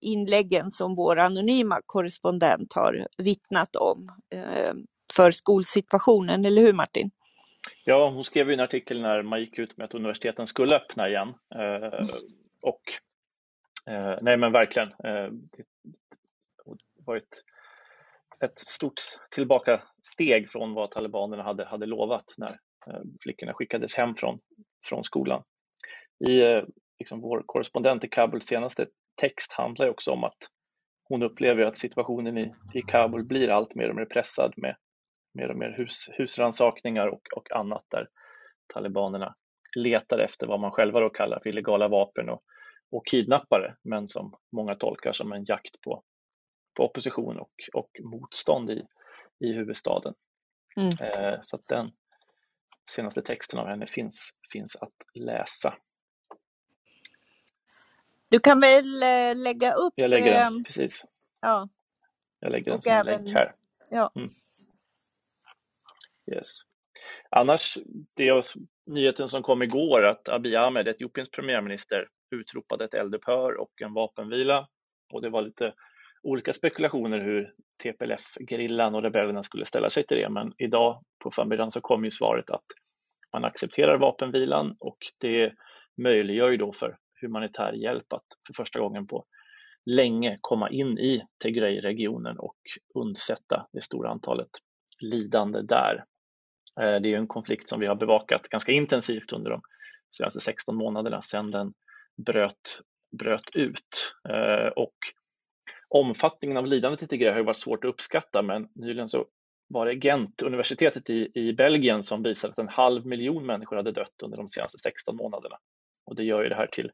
inläggen 0.01 0.71
som 0.71 0.95
vår 0.95 1.19
anonyma 1.19 1.81
korrespondent 1.87 2.73
har 2.73 3.09
vittnat 3.19 3.77
om 3.77 4.09
eh, 4.31 4.75
för 5.17 5.31
skolsituationen, 5.31 6.45
eller 6.45 6.63
hur 6.63 6.73
Martin? 6.73 7.11
Ja, 7.85 8.11
hon 8.11 8.25
skrev 8.25 8.51
en 8.51 8.61
artikel 8.61 9.03
när 9.03 9.23
man 9.23 9.41
gick 9.41 9.59
ut 9.59 9.77
med 9.77 9.85
att 9.85 9.95
universiteten 9.95 10.47
skulle 10.47 10.77
öppna 10.77 11.09
igen. 11.09 11.29
Eh, 11.55 12.07
och 12.61 12.83
eh, 13.87 14.19
nej 14.21 14.37
men 14.37 14.53
verkligen, 14.53 14.89
eh, 14.89 15.31
det 15.57 15.65
var 17.05 17.17
ett, 17.17 17.43
ett 18.41 18.59
stort 18.59 19.01
tillbakasteg 19.31 20.51
från 20.51 20.75
vad 20.75 20.91
talibanerna 20.91 21.43
hade, 21.43 21.65
hade 21.65 21.87
lovat 21.87 22.35
när 22.37 22.57
flickorna 23.21 23.55
skickades 23.55 23.95
hem 23.95 24.15
från, 24.15 24.39
från 24.85 25.05
skolan. 25.05 25.43
I 26.29 26.41
eh, 26.41 26.63
liksom 26.99 27.21
vår 27.21 27.43
korrespondent 27.47 28.05
i 28.05 28.09
Kabuls 28.09 28.47
senaste 28.47 28.87
text 29.21 29.53
handlar 29.53 29.89
också 29.89 30.11
om 30.11 30.25
att 30.25 30.39
hon 31.09 31.23
upplever 31.23 31.65
att 31.65 31.79
situationen 31.79 32.39
i, 32.39 32.55
i 32.75 32.83
Kabul 32.83 33.25
blir 33.25 33.49
allt 33.49 33.75
mer 33.75 33.89
och 33.89 33.97
mer 33.97 34.05
pressad 34.05 34.55
med 34.57 34.77
mer 35.35 35.51
och 35.51 35.57
mer 35.57 35.75
hus, 35.77 36.09
husransakningar 36.13 37.07
och, 37.07 37.23
och 37.37 37.53
annat 37.53 37.85
där 37.91 38.09
talibanerna 38.75 39.35
letar 39.77 40.19
efter 40.19 40.47
vad 40.47 40.61
man 40.61 40.71
själva 40.71 41.01
då 41.01 41.11
kallar 41.11 41.41
för 41.43 41.51
illegala 41.51 41.89
vapen 41.89 42.29
och, 42.29 42.43
och 42.91 43.07
kidnappare, 43.07 43.77
men 43.83 44.09
som 44.09 44.35
många 44.53 44.75
tolkar 44.75 45.13
som 45.13 45.33
en 45.33 45.45
jakt 45.45 45.81
på, 45.81 46.03
på 46.77 46.85
opposition 46.85 47.39
och, 47.39 47.53
och 47.73 47.91
motstånd 48.03 48.71
i, 48.71 48.87
i 49.41 49.53
huvudstaden. 49.53 50.15
Mm. 50.77 50.89
Eh, 50.89 51.39
så 51.43 51.57
att 51.57 51.65
den, 51.65 51.93
senaste 52.91 53.23
texten 53.23 53.59
av 53.59 53.67
henne 53.67 53.87
finns, 53.87 54.31
finns 54.53 54.77
att 54.77 54.93
läsa. 55.15 55.75
Du 58.29 58.41
kan 58.41 58.61
väl 58.61 59.03
äh, 59.03 59.43
lägga 59.43 59.75
upp? 59.75 59.93
Jag 59.97 60.11
lägger 60.11 60.33
den, 60.33 60.57
äh, 60.57 60.63
precis. 60.67 61.05
Ja. 61.41 61.69
Jag 62.41 62.53
lägger 62.53 62.73
den 62.73 62.83
som 62.83 62.93
även, 62.93 63.15
en 63.15 63.25
länk 63.25 63.37
här. 63.37 63.55
Ja. 63.91 64.13
Mm. 64.15 64.31
Yes. 66.33 66.61
Annars, 67.31 67.79
det 68.15 68.29
är 68.29 68.43
nyheten 68.87 69.29
som 69.29 69.43
kom 69.43 69.63
igår 69.63 70.05
att 70.05 70.29
Abiy 70.29 70.57
Ahmed, 70.57 70.89
Etiopiens 70.89 71.31
premiärminister, 71.31 72.09
utropade 72.31 72.85
ett 72.85 72.95
eldupphör 72.95 73.61
och 73.61 73.83
en 73.83 73.95
vapenvila. 73.95 74.69
Och 75.13 75.23
det 75.23 75.31
var 75.31 75.43
lite 75.43 75.75
olika 76.23 76.53
spekulationer 76.53 77.21
hur 77.21 77.55
TPLF-gerillan 77.83 78.95
och 78.95 79.03
rebellerna 79.03 79.43
skulle 79.43 79.65
ställa 79.65 79.91
sig 79.91 80.07
till 80.07 80.17
det, 80.17 80.29
men 80.29 80.53
idag 80.59 81.03
på 81.23 81.31
förmiddagen 81.31 81.71
så 81.71 81.81
kom 81.81 82.05
ju 82.05 82.11
svaret 82.11 82.51
att 82.51 82.65
man 83.33 83.45
accepterar 83.45 83.99
vapenvilan 83.99 84.73
och 84.81 84.99
det 85.19 85.53
möjliggör 86.03 86.51
ju 86.51 86.57
då 86.57 86.73
för 86.73 86.97
humanitär 87.21 87.73
hjälp 87.73 88.13
att 88.13 88.27
för 88.47 88.55
första 88.55 88.81
gången 88.81 89.07
på 89.07 89.25
länge 89.87 90.39
komma 90.41 90.71
in 90.71 90.99
i 90.99 91.23
Tigray-regionen 91.43 92.39
och 92.39 92.57
undsätta 92.95 93.67
det 93.73 93.83
stora 93.83 94.11
antalet 94.11 94.51
lidande 95.01 95.63
där. 95.63 96.05
Eh, 96.81 97.01
det 97.01 97.15
är 97.15 97.19
en 97.19 97.27
konflikt 97.27 97.69
som 97.69 97.81
vi 97.81 97.87
har 97.87 97.95
bevakat 97.95 98.43
ganska 98.43 98.73
intensivt 98.73 99.33
under 99.33 99.51
de 99.51 99.61
senaste 100.17 100.41
16 100.41 100.77
månaderna 100.77 101.23
sedan 101.23 101.51
den 101.51 101.73
bröt, 102.27 102.81
bröt 103.19 103.51
ut. 103.55 104.15
Eh, 104.29 104.69
och 104.77 104.95
omfattningen 105.95 106.57
av 106.57 106.67
lidandet 106.67 107.03
i 107.03 107.07
Tigray 107.07 107.33
har 107.33 107.43
varit 107.43 107.57
svårt 107.57 107.85
att 107.85 107.89
uppskatta 107.89 108.43
men 108.43 108.69
nyligen 108.75 109.09
så 109.09 109.27
var 109.69 109.87
det 109.87 109.95
Gent-universitetet 109.95 111.11
i, 111.11 111.31
i 111.35 111.53
Belgien 111.53 112.05
som 112.05 112.23
visade 112.23 112.53
att 112.53 112.59
en 112.59 112.69
halv 112.69 113.07
miljon 113.07 113.47
människor 113.47 113.77
hade 113.77 113.93
dött 113.93 114.23
under 114.23 114.37
de 114.37 114.49
senaste 114.49 114.79
16 114.79 115.17
månaderna. 115.17 115.57
Och 116.07 116.17
det 116.17 116.25
gör 116.25 116.43
ju 116.43 116.49
det 116.49 116.55
här 116.55 116.67
till 116.67 116.91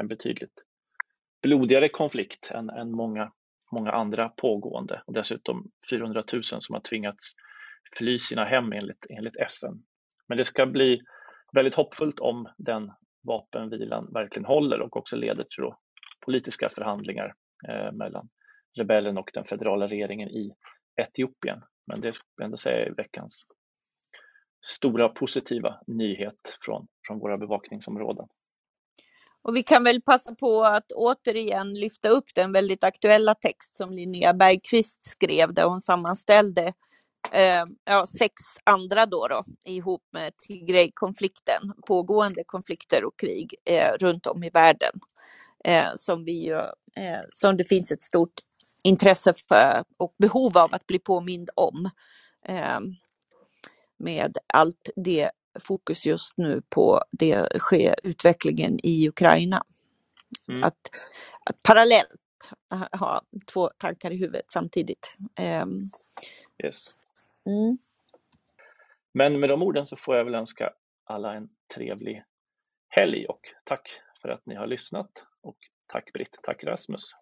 en 0.00 0.08
betydligt 0.08 0.62
blodigare 1.42 1.88
konflikt 1.88 2.50
än, 2.50 2.70
än 2.70 2.90
många, 2.90 3.32
många 3.72 3.90
andra 3.90 4.28
pågående 4.28 5.02
och 5.06 5.12
dessutom 5.12 5.70
400 5.90 6.22
000 6.32 6.42
som 6.42 6.74
har 6.74 6.80
tvingats 6.80 7.34
fly 7.96 8.18
sina 8.18 8.44
hem 8.44 8.72
enligt, 8.72 9.06
enligt 9.10 9.36
FN. 9.36 9.82
Men 10.28 10.38
det 10.38 10.44
ska 10.44 10.66
bli 10.66 11.00
väldigt 11.52 11.74
hoppfullt 11.74 12.20
om 12.20 12.48
den 12.58 12.92
vapenvilan 13.22 14.12
verkligen 14.12 14.46
håller 14.46 14.80
och 14.80 14.96
också 14.96 15.16
leder 15.16 15.44
till 15.44 15.74
politiska 16.24 16.68
förhandlingar 16.68 17.34
Eh, 17.68 17.92
mellan 17.92 18.28
rebellen 18.78 19.18
och 19.18 19.30
den 19.34 19.44
federala 19.44 19.88
regeringen 19.88 20.28
i 20.28 20.54
Etiopien. 20.96 21.62
Men 21.86 22.00
det 22.00 22.12
skulle 22.12 22.28
jag 22.36 22.44
ändå 22.44 22.56
säga 22.56 22.86
är 22.86 22.94
veckans 22.94 23.46
stora 24.66 25.08
positiva 25.08 25.80
nyhet 25.86 26.58
från, 26.60 26.86
från 27.06 27.18
våra 27.18 27.38
bevakningsområden. 27.38 28.26
Och 29.42 29.56
vi 29.56 29.62
kan 29.62 29.84
väl 29.84 30.02
passa 30.02 30.34
på 30.34 30.62
att 30.64 30.92
återigen 30.92 31.74
lyfta 31.74 32.08
upp 32.08 32.34
den 32.34 32.52
väldigt 32.52 32.84
aktuella 32.84 33.34
text 33.34 33.76
som 33.76 33.92
Linnea 33.92 34.34
Bergqvist 34.34 35.06
skrev 35.06 35.54
där 35.54 35.64
hon 35.64 35.80
sammanställde 35.80 36.72
eh, 37.32 37.64
ja, 37.84 38.06
sex 38.06 38.34
andra 38.64 39.06
då, 39.06 39.26
då 39.28 39.44
ihop 39.64 40.02
med 40.12 40.36
Tigray-konflikten, 40.36 41.72
pågående 41.86 42.44
konflikter 42.46 43.04
och 43.04 43.18
krig 43.18 43.54
eh, 43.64 43.92
runt 44.00 44.26
om 44.26 44.44
i 44.44 44.50
världen. 44.50 44.92
Eh, 45.64 45.88
som, 45.96 46.24
vi 46.24 46.32
ju, 46.32 46.58
eh, 46.96 47.20
som 47.32 47.56
det 47.56 47.64
finns 47.64 47.92
ett 47.92 48.02
stort 48.02 48.40
intresse 48.84 49.34
för 49.48 49.84
och 49.96 50.14
behov 50.18 50.58
av 50.58 50.74
att 50.74 50.86
bli 50.86 50.98
påmind 50.98 51.50
om. 51.54 51.90
Eh, 52.44 52.78
med 53.96 54.38
allt 54.46 54.90
det 54.96 55.30
fokus 55.60 56.06
just 56.06 56.36
nu 56.36 56.62
på 56.68 57.04
det 57.10 57.58
sker 57.58 57.94
utvecklingen 58.02 58.78
i 58.82 59.08
Ukraina. 59.08 59.62
Mm. 60.48 60.64
Att, 60.64 60.90
att 61.44 61.62
parallellt 61.62 62.10
ha 62.92 63.22
två 63.52 63.70
tankar 63.78 64.10
i 64.10 64.16
huvudet 64.16 64.44
samtidigt. 64.48 65.16
Um, 65.62 65.90
yes. 66.64 66.96
Mm. 67.46 67.78
Men 69.12 69.40
med 69.40 69.48
de 69.48 69.62
orden 69.62 69.86
så 69.86 69.96
får 69.96 70.16
jag 70.16 70.24
väl 70.24 70.34
önska 70.34 70.72
alla 71.04 71.34
en 71.34 71.48
trevlig 71.74 72.24
helg 72.88 73.26
och 73.26 73.40
tack 73.64 74.00
för 74.22 74.28
att 74.28 74.46
ni 74.46 74.54
har 74.54 74.66
lyssnat. 74.66 75.10
Och 75.42 75.56
tack 75.86 76.12
Britt, 76.12 76.36
tack 76.42 76.64
Rasmus. 76.64 77.14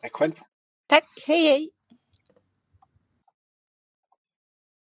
Tack 0.00 0.12
själv. 0.12 0.32
Tack, 0.86 1.04
hej 1.26 1.46
hej. 1.46 1.70